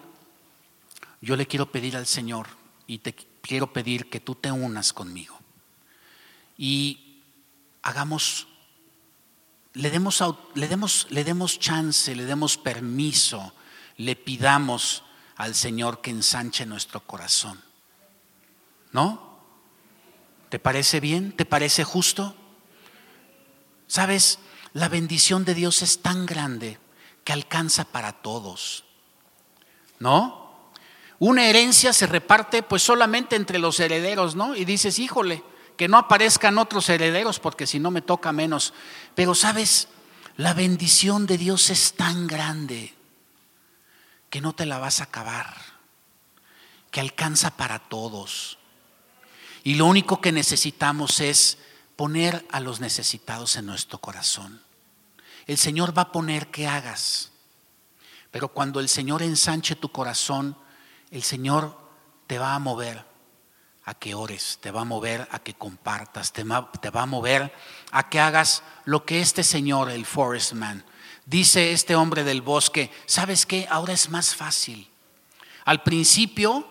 yo 1.21 1.37
le 1.37 1.47
quiero 1.47 1.71
pedir 1.71 1.97
al 1.97 2.07
Señor 2.07 2.49
y 2.87 2.99
te 2.99 3.15
quiero 3.15 3.73
pedir 3.73 4.11
que 4.11 4.21
tú 4.21 4.35
te 4.35 4.51
unas 4.51 4.93
conmigo 4.93 5.41
y 6.63 7.23
hagamos, 7.81 8.47
le 9.73 9.89
demos, 9.89 10.23
le 10.55 10.69
demos, 10.69 11.07
le 11.09 11.25
demos 11.25 11.59
chance, 11.59 12.15
le 12.15 12.27
demos 12.27 12.59
permiso, 12.59 13.55
le 13.97 14.15
pidamos 14.15 15.03
al 15.37 15.55
Señor 15.55 16.03
que 16.03 16.11
ensanche 16.11 16.67
nuestro 16.67 17.01
corazón. 17.01 17.59
¿No? 18.93 19.41
¿Te 20.51 20.59
parece 20.59 21.01
bien? 21.01 21.33
¿Te 21.33 21.47
parece 21.47 21.83
justo? 21.83 22.35
Sabes, 23.87 24.39
la 24.73 24.89
bendición 24.89 25.45
de 25.45 25.55
Dios 25.55 25.83
es 25.83 26.01
tan 26.01 26.27
grande 26.27 26.79
que 27.25 27.33
alcanza 27.33 27.85
para 27.85 28.13
todos. 28.13 28.85
¿No? 29.99 30.71
Una 31.19 31.47
herencia 31.47 31.93
se 31.93 32.07
reparte 32.07 32.63
pues 32.63 32.83
solamente 32.83 33.37
entre 33.37 33.59
los 33.59 33.79
herederos, 33.79 34.35
¿no? 34.37 34.55
Y 34.55 34.65
dices, 34.65 34.99
híjole, 34.99 35.43
que 35.77 35.89
no 35.89 35.99
aparezcan 35.99 36.59
otros 36.59 36.89
herederos 36.89 37.39
porque 37.39 37.67
si 37.67 37.79
no 37.79 37.91
me 37.91 38.01
toca 38.01 38.33
menos. 38.33 38.73
Pero 39.15 39.35
sabes, 39.35 39.89
la 40.37 40.55
bendición 40.55 41.27
de 41.27 41.37
Dios 41.37 41.69
es 41.69 41.95
tan 41.95 42.27
grande 42.27 42.95
que 44.31 44.41
no 44.41 44.55
te 44.55 44.65
la 44.65 44.79
vas 44.79 45.01
a 45.01 45.05
acabar, 45.05 45.55
que 46.91 47.01
alcanza 47.01 47.51
para 47.57 47.79
todos. 47.79 48.59
Y 49.63 49.75
lo 49.75 49.87
único 49.87 50.21
que 50.21 50.33
necesitamos 50.33 51.21
es 51.21 51.59
poner 52.01 52.47
a 52.51 52.61
los 52.61 52.81
necesitados 52.81 53.57
en 53.57 53.67
nuestro 53.67 53.99
corazón. 53.99 54.63
El 55.47 55.59
Señor 55.59 55.95
va 55.95 56.01
a 56.01 56.13
poner 56.13 56.47
que 56.47 56.67
hagas. 56.67 57.31
Pero 58.31 58.49
cuando 58.49 58.81
el 58.81 58.89
Señor 58.89 59.23
ensanche 59.23 59.77
tu 59.77 59.93
corazón, 59.93 60.57
el 61.11 61.23
Señor 61.23 61.79
te 62.27 62.39
va 62.39 62.55
a 62.55 62.59
mover 62.59 63.05
a 63.85 63.93
que 63.93 64.15
ores, 64.15 64.57
te 64.63 64.71
va 64.71 64.81
a 64.81 64.85
mover 64.87 65.29
a 65.31 65.41
que 65.41 65.53
compartas, 65.53 66.33
te 66.33 66.43
va, 66.43 66.71
a 66.95 67.05
mover 67.05 67.53
a 67.91 68.09
que 68.09 68.19
hagas 68.19 68.63
lo 68.87 69.05
que 69.05 69.21
este 69.21 69.45
Señor, 69.45 69.91
el 69.91 70.07
Forest 70.07 70.55
Man, 70.55 70.83
dice 71.27 71.73
este 71.73 71.97
hombre 71.97 72.25
del 72.25 72.41
bosque, 72.41 72.91
¿sabes 73.05 73.45
qué? 73.45 73.69
Ahora 73.69 73.93
es 73.93 74.09
más 74.09 74.35
fácil. 74.35 74.89
Al 75.67 75.83
principio, 75.83 76.67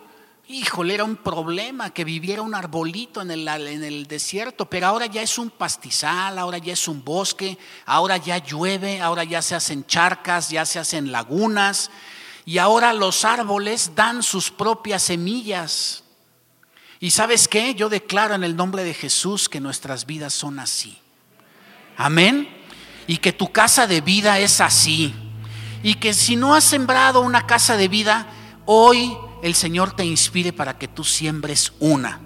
híjole, 0.50 0.96
era 0.96 1.04
un 1.04 1.16
problema 1.16 1.92
que 1.92 2.04
viviera 2.04 2.42
un 2.42 2.56
arbolito 2.56 3.22
en 3.22 3.30
el, 3.30 3.48
en 3.48 3.84
el 3.84 4.08
desierto, 4.08 4.66
pero 4.66 4.88
ahora 4.88 5.06
ya 5.06 5.22
es 5.22 5.38
un 5.38 5.52
pastizal, 5.52 6.40
ahora 6.40 6.58
ya 6.58 6.74
es 6.74 6.88
un 6.88 7.06
bosque, 7.06 7.58
ahora 7.86 8.18
ya 8.18 8.40
llueve, 8.40 9.00
ahora 9.00 9.24
ya 9.24 9.44
se 9.44 9.54
hacen 9.54 9.86
charcas, 9.86 10.50
ya 10.50 10.66
se 10.66 10.80
hacen 10.80 11.12
lagunas 11.12 11.92
y 12.46 12.58
ahora 12.58 12.94
los 12.94 13.26
árboles 13.26 13.92
dan 13.94 14.24
sus 14.24 14.50
propias 14.50 15.04
semillas. 15.04 16.04
Y 17.00 17.12
sabes 17.12 17.48
qué? 17.48 17.76
Yo 17.76 17.88
declaro 17.88 18.34
en 18.34 18.44
el 18.44 18.56
nombre 18.56 18.84
de 18.84 18.96
Jesús 18.96 19.50
que 19.50 19.62
nuestras 19.62 20.08
vidas 20.08 20.34
son 20.34 20.58
así. 20.58 20.98
Amén. 21.96 22.50
Y 23.06 23.18
que 23.18 23.34
tu 23.34 23.52
casa 23.52 23.86
de 23.86 24.02
vida 24.02 24.40
es 24.40 24.62
así. 24.62 25.14
Y 25.84 25.94
que 25.96 26.14
si 26.16 26.36
no 26.36 26.56
has 26.56 26.64
sembrado 26.64 27.22
una 27.22 27.46
casa 27.46 27.78
de 27.78 27.88
vida, 27.88 28.28
hoy 28.66 29.16
el 29.42 29.56
Señor 29.56 29.96
te 29.96 30.06
inspire 30.06 30.54
para 30.54 30.78
que 30.78 30.88
tú 30.88 31.04
siembres 31.04 31.74
una. 31.80 32.20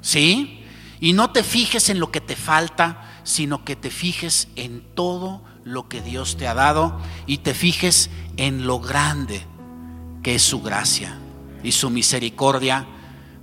¿Sí? 0.00 0.64
Y 1.00 1.12
no 1.12 1.30
te 1.30 1.42
fijes 1.42 1.90
en 1.90 2.00
lo 2.00 2.10
que 2.10 2.20
te 2.20 2.36
falta, 2.36 3.20
sino 3.24 3.64
que 3.64 3.76
te 3.76 3.90
fijes 3.90 4.48
en 4.56 4.82
todo 4.94 5.42
lo 5.64 5.88
que 5.88 6.00
Dios 6.00 6.36
te 6.36 6.48
ha 6.48 6.54
dado 6.54 6.98
y 7.26 7.38
te 7.38 7.54
fijes 7.54 8.10
en 8.36 8.66
lo 8.66 8.80
grande 8.80 9.46
que 10.22 10.34
es 10.34 10.42
su 10.42 10.62
gracia 10.62 11.18
y 11.62 11.72
su 11.72 11.90
misericordia, 11.90 12.86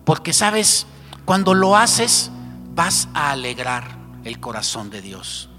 porque 0.06 0.34
sabes, 0.34 0.88
cuando 1.24 1.54
lo 1.54 1.78
haces 1.78 2.32
vas 2.74 3.08
a 3.14 3.32
alegrar 3.32 3.98
el 4.24 4.40
corazón 4.40 4.90
de 4.90 5.02
Dios. 5.02 5.50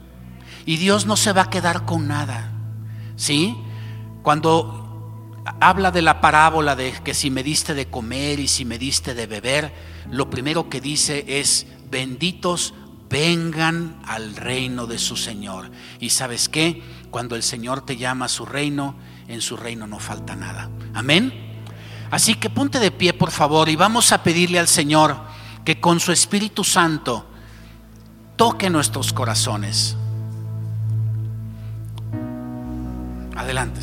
Y 0.64 0.76
Dios 0.76 1.06
no 1.06 1.16
se 1.16 1.32
va 1.32 1.42
a 1.42 1.50
quedar 1.50 1.84
con 1.84 2.08
nada. 2.08 2.52
¿Sí? 3.16 3.56
Cuando 4.22 4.85
habla 5.60 5.90
de 5.90 6.02
la 6.02 6.20
parábola 6.20 6.76
de 6.76 6.92
que 7.04 7.14
si 7.14 7.30
me 7.30 7.42
diste 7.42 7.74
de 7.74 7.86
comer 7.86 8.40
y 8.40 8.48
si 8.48 8.64
me 8.64 8.78
diste 8.78 9.14
de 9.14 9.26
beber, 9.26 9.72
lo 10.10 10.30
primero 10.30 10.68
que 10.68 10.80
dice 10.80 11.24
es, 11.26 11.66
benditos 11.90 12.74
vengan 13.08 14.00
al 14.06 14.36
reino 14.36 14.86
de 14.86 14.98
su 14.98 15.16
Señor. 15.16 15.70
Y 16.00 16.10
sabes 16.10 16.48
qué? 16.48 16.82
Cuando 17.10 17.36
el 17.36 17.42
Señor 17.42 17.84
te 17.84 17.96
llama 17.96 18.26
a 18.26 18.28
su 18.28 18.44
reino, 18.44 18.96
en 19.28 19.40
su 19.40 19.56
reino 19.56 19.86
no 19.86 19.98
falta 19.98 20.34
nada. 20.34 20.68
Amén. 20.94 21.32
Así 22.10 22.34
que 22.34 22.50
ponte 22.50 22.78
de 22.78 22.90
pie, 22.90 23.12
por 23.12 23.30
favor, 23.30 23.68
y 23.68 23.76
vamos 23.76 24.12
a 24.12 24.22
pedirle 24.22 24.58
al 24.58 24.68
Señor 24.68 25.16
que 25.64 25.80
con 25.80 25.98
su 25.98 26.12
Espíritu 26.12 26.62
Santo 26.62 27.26
toque 28.36 28.70
nuestros 28.70 29.12
corazones. 29.12 29.96
Adelante, 33.36 33.80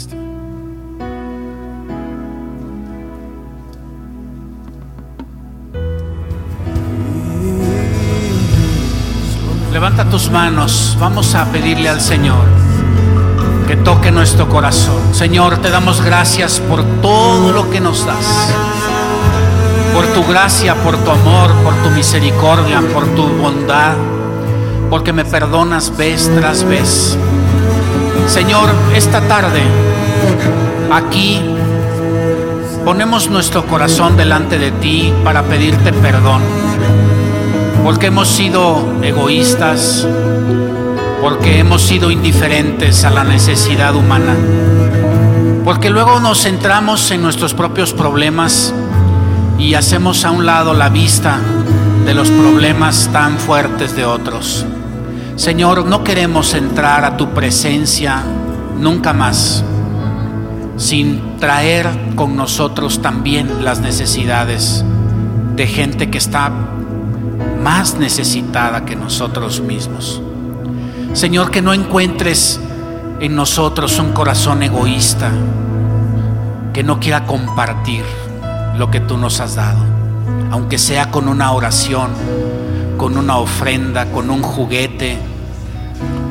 Levanta 9.73 10.05
tus 10.05 10.29
manos, 10.29 10.95
vamos 10.99 11.33
a 11.33 11.45
pedirle 11.45 11.89
al 11.89 11.99
Señor 11.99 12.45
que 13.67 13.75
toque 13.75 14.12
nuestro 14.12 14.47
corazón. 14.47 15.15
Señor, 15.15 15.57
te 15.57 15.71
damos 15.71 15.99
gracias 15.99 16.59
por 16.59 16.83
todo 17.01 17.51
lo 17.51 17.71
que 17.71 17.79
nos 17.79 18.05
das. 18.05 18.53
Por 19.95 20.05
tu 20.13 20.23
gracia, 20.31 20.75
por 20.75 20.95
tu 20.97 21.09
amor, 21.09 21.51
por 21.63 21.73
tu 21.81 21.89
misericordia, 21.89 22.83
por 22.93 23.07
tu 23.15 23.23
bondad, 23.23 23.95
porque 24.91 25.12
me 25.12 25.25
perdonas 25.25 25.97
vez 25.97 26.29
tras 26.38 26.63
vez. 26.63 27.17
Señor, 28.27 28.69
esta 28.93 29.21
tarde, 29.21 29.63
aquí, 30.91 31.41
ponemos 32.86 33.27
nuestro 33.27 33.65
corazón 33.65 34.17
delante 34.17 34.59
de 34.59 34.69
ti 34.69 35.12
para 35.23 35.41
pedirte 35.41 35.91
perdón 35.93 36.62
porque 37.84 38.08
hemos 38.08 38.30
sido 38.30 39.02
egoístas, 39.02 40.08
porque 41.22 41.60
hemos 41.60 41.82
sido 41.82 42.12
indiferentes 42.12 43.04
a 43.04 43.10
la 43.10 43.26
necesidad 43.26 43.93
humana, 43.96 44.36
porque 45.65 45.89
luego 45.89 46.22
nos 46.22 46.43
centramos 46.43 47.12
en 47.12 47.22
nuestros 47.22 47.54
propios 47.54 47.93
problemas 47.93 48.74
y 49.60 49.74
hacemos 49.74 50.24
a 50.24 50.32
un 50.32 50.46
lado 50.46 50.74
la 50.74 50.89
vista 50.89 51.39
de 52.06 52.13
los 52.13 52.30
problemas 52.30 53.10
tan 53.12 53.38
fuertes 53.38 53.96
de 53.96 54.06
otros. 54.06 54.65
Señor, 55.36 55.86
no 55.86 56.04
queremos 56.04 56.54
entrar 56.54 57.04
a 57.04 57.17
tu 57.17 57.32
presencia 57.32 58.24
nunca 58.80 59.13
más 59.13 59.63
sin 60.78 61.38
traer 61.38 61.88
con 62.15 62.36
nosotros 62.36 63.02
también 63.02 63.63
las 63.63 63.80
necesidades 63.80 64.84
de 65.56 65.67
gente 65.67 66.10
que 66.10 66.17
está 66.17 66.52
más 67.63 67.95
necesitada 67.95 68.84
que 68.86 68.95
nosotros 68.95 69.62
mismos. 69.62 70.21
Señor, 71.13 71.49
que 71.49 71.62
no 71.62 71.73
encuentres 71.73 72.60
en 73.19 73.36
nosotros 73.36 73.97
un 73.99 74.12
corazón 74.12 74.63
egoísta 74.63 75.32
que 76.73 76.84
no 76.84 76.99
quiera 76.99 77.26
compartir 77.26 78.04
lo 78.78 78.91
que 78.91 78.99
tú 78.99 79.17
nos 79.17 79.39
has 79.39 79.56
dado, 79.56 79.80
aunque 80.52 80.78
sea 80.78 81.10
con 81.10 81.28
una 81.28 81.52
oración, 81.54 82.10
con 82.97 83.17
una 83.17 83.38
ofrenda, 83.38 84.12
con 84.12 84.30
un 84.30 84.41
juguete, 84.41 85.17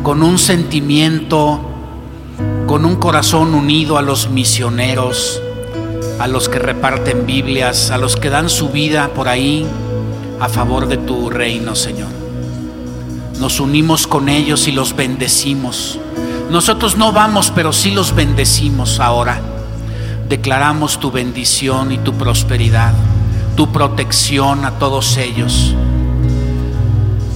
con 0.02 0.22
un 0.22 0.38
sentimiento, 0.38 1.60
con 2.66 2.84
un 2.84 2.96
corazón 2.96 3.54
unido 3.54 3.96
a 3.96 4.02
los 4.02 4.28
misioneros, 4.28 5.40
a 6.18 6.26
los 6.26 6.48
que 6.48 6.58
reparten 6.58 7.24
Biblias, 7.24 7.90
a 7.90 7.98
los 7.98 8.16
que 8.16 8.28
dan 8.28 8.50
su 8.50 8.68
vida 8.68 9.10
por 9.14 9.28
ahí 9.28 9.66
a 10.42 10.48
favor 10.48 10.88
de 10.88 10.96
tu 10.96 11.30
reino, 11.30 11.76
Señor. 11.76 12.08
Nos 13.38 13.60
unimos 13.60 14.08
con 14.08 14.28
ellos 14.28 14.66
y 14.66 14.72
los 14.72 14.96
bendecimos. 14.96 16.00
Nosotros 16.50 16.96
no 16.96 17.12
vamos, 17.12 17.52
pero 17.54 17.72
sí 17.72 17.92
los 17.92 18.12
bendecimos 18.12 18.98
ahora. 18.98 19.40
Declaramos 20.28 20.98
tu 20.98 21.12
bendición 21.12 21.92
y 21.92 21.98
tu 21.98 22.14
prosperidad, 22.14 22.92
tu 23.56 23.70
protección 23.70 24.64
a 24.64 24.72
todos 24.72 25.16
ellos. 25.16 25.76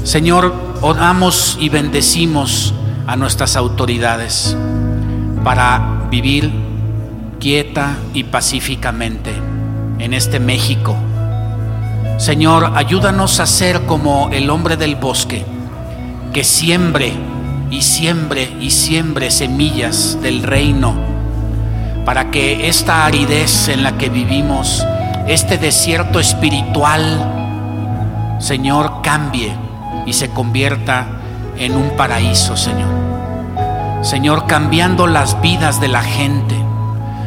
Señor, 0.03 0.53
oramos 0.81 1.59
y 1.61 1.69
bendecimos 1.69 2.75
a 3.07 3.15
nuestras 3.15 3.55
autoridades 3.55 4.57
para 5.45 6.09
vivir 6.11 6.51
quieta 7.39 7.99
y 8.15 8.25
pacíficamente 8.25 9.33
en 10.01 10.13
este 10.13 10.41
México 10.41 10.97
Señor, 12.19 12.73
ayúdanos 12.75 13.41
a 13.41 13.47
ser 13.47 13.83
como 13.83 14.31
el 14.33 14.49
hombre 14.49 14.79
del 14.79 14.97
bosque, 14.97 15.45
que 16.33 16.45
siembre 16.45 17.13
y 17.71 17.83
siembre 17.83 18.57
y 18.59 18.71
siembre 18.71 19.31
semillas 19.31 20.19
del 20.23 20.43
reino, 20.43 20.95
para 22.07 22.31
que 22.31 22.69
esta 22.69 23.05
aridez 23.05 23.69
en 23.69 23.83
la 23.83 23.99
que 23.99 24.09
vivimos, 24.09 24.83
este 25.29 25.59
desierto 25.59 26.19
espiritual, 26.19 28.39
Señor, 28.39 29.03
cambie 29.03 29.55
y 30.07 30.15
se 30.15 30.31
convierta 30.31 31.07
en 31.59 31.77
un 31.77 31.99
paraíso, 31.99 32.57
Señor. 32.57 32.89
Señor, 34.01 34.47
cambiando 34.47 35.07
las 35.07 35.43
vidas 35.43 35.83
de 35.83 35.89
la 35.89 36.03
gente. 36.03 36.57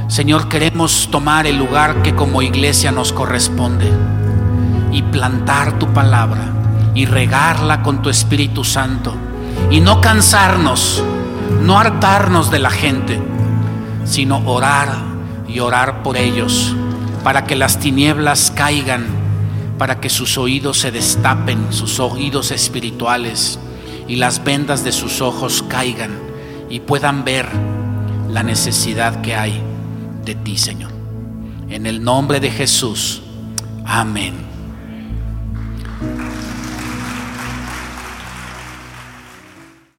Señor, 0.07 0.49
queremos 0.49 1.09
tomar 1.11 1.45
el 1.45 1.59
lugar 1.59 2.01
que 2.01 2.15
como 2.15 2.41
iglesia 2.41 2.91
nos 2.91 3.13
corresponde 3.13 3.91
y 4.91 5.01
plantar 5.03 5.79
tu 5.79 5.87
palabra 5.93 6.53
y 6.95 7.05
regarla 7.05 7.81
con 7.81 8.01
tu 8.01 8.09
Espíritu 8.09 8.63
Santo 8.63 9.15
y 9.69 9.79
no 9.81 10.01
cansarnos, 10.01 11.03
no 11.61 11.79
hartarnos 11.79 12.51
de 12.51 12.59
la 12.59 12.71
gente, 12.71 13.21
sino 14.05 14.41
orar 14.45 14.97
y 15.47 15.59
orar 15.59 16.03
por 16.03 16.17
ellos 16.17 16.75
para 17.23 17.45
que 17.45 17.55
las 17.55 17.79
tinieblas 17.79 18.51
caigan, 18.55 19.05
para 19.77 19.99
que 19.99 20.09
sus 20.09 20.37
oídos 20.37 20.79
se 20.79 20.91
destapen, 20.91 21.71
sus 21.71 21.99
oídos 21.99 22.51
espirituales 22.51 23.59
y 24.07 24.15
las 24.15 24.43
vendas 24.43 24.83
de 24.83 24.91
sus 24.91 25.21
ojos 25.21 25.63
caigan 25.67 26.11
y 26.69 26.79
puedan 26.79 27.23
ver 27.23 27.47
la 28.29 28.43
necesidad 28.43 29.21
que 29.21 29.35
hay 29.35 29.61
de 30.25 30.35
ti, 30.35 30.57
Señor. 30.57 30.91
En 31.69 31.85
el 31.85 32.03
nombre 32.03 32.39
de 32.39 32.51
Jesús. 32.51 33.21
Amén. 33.85 34.48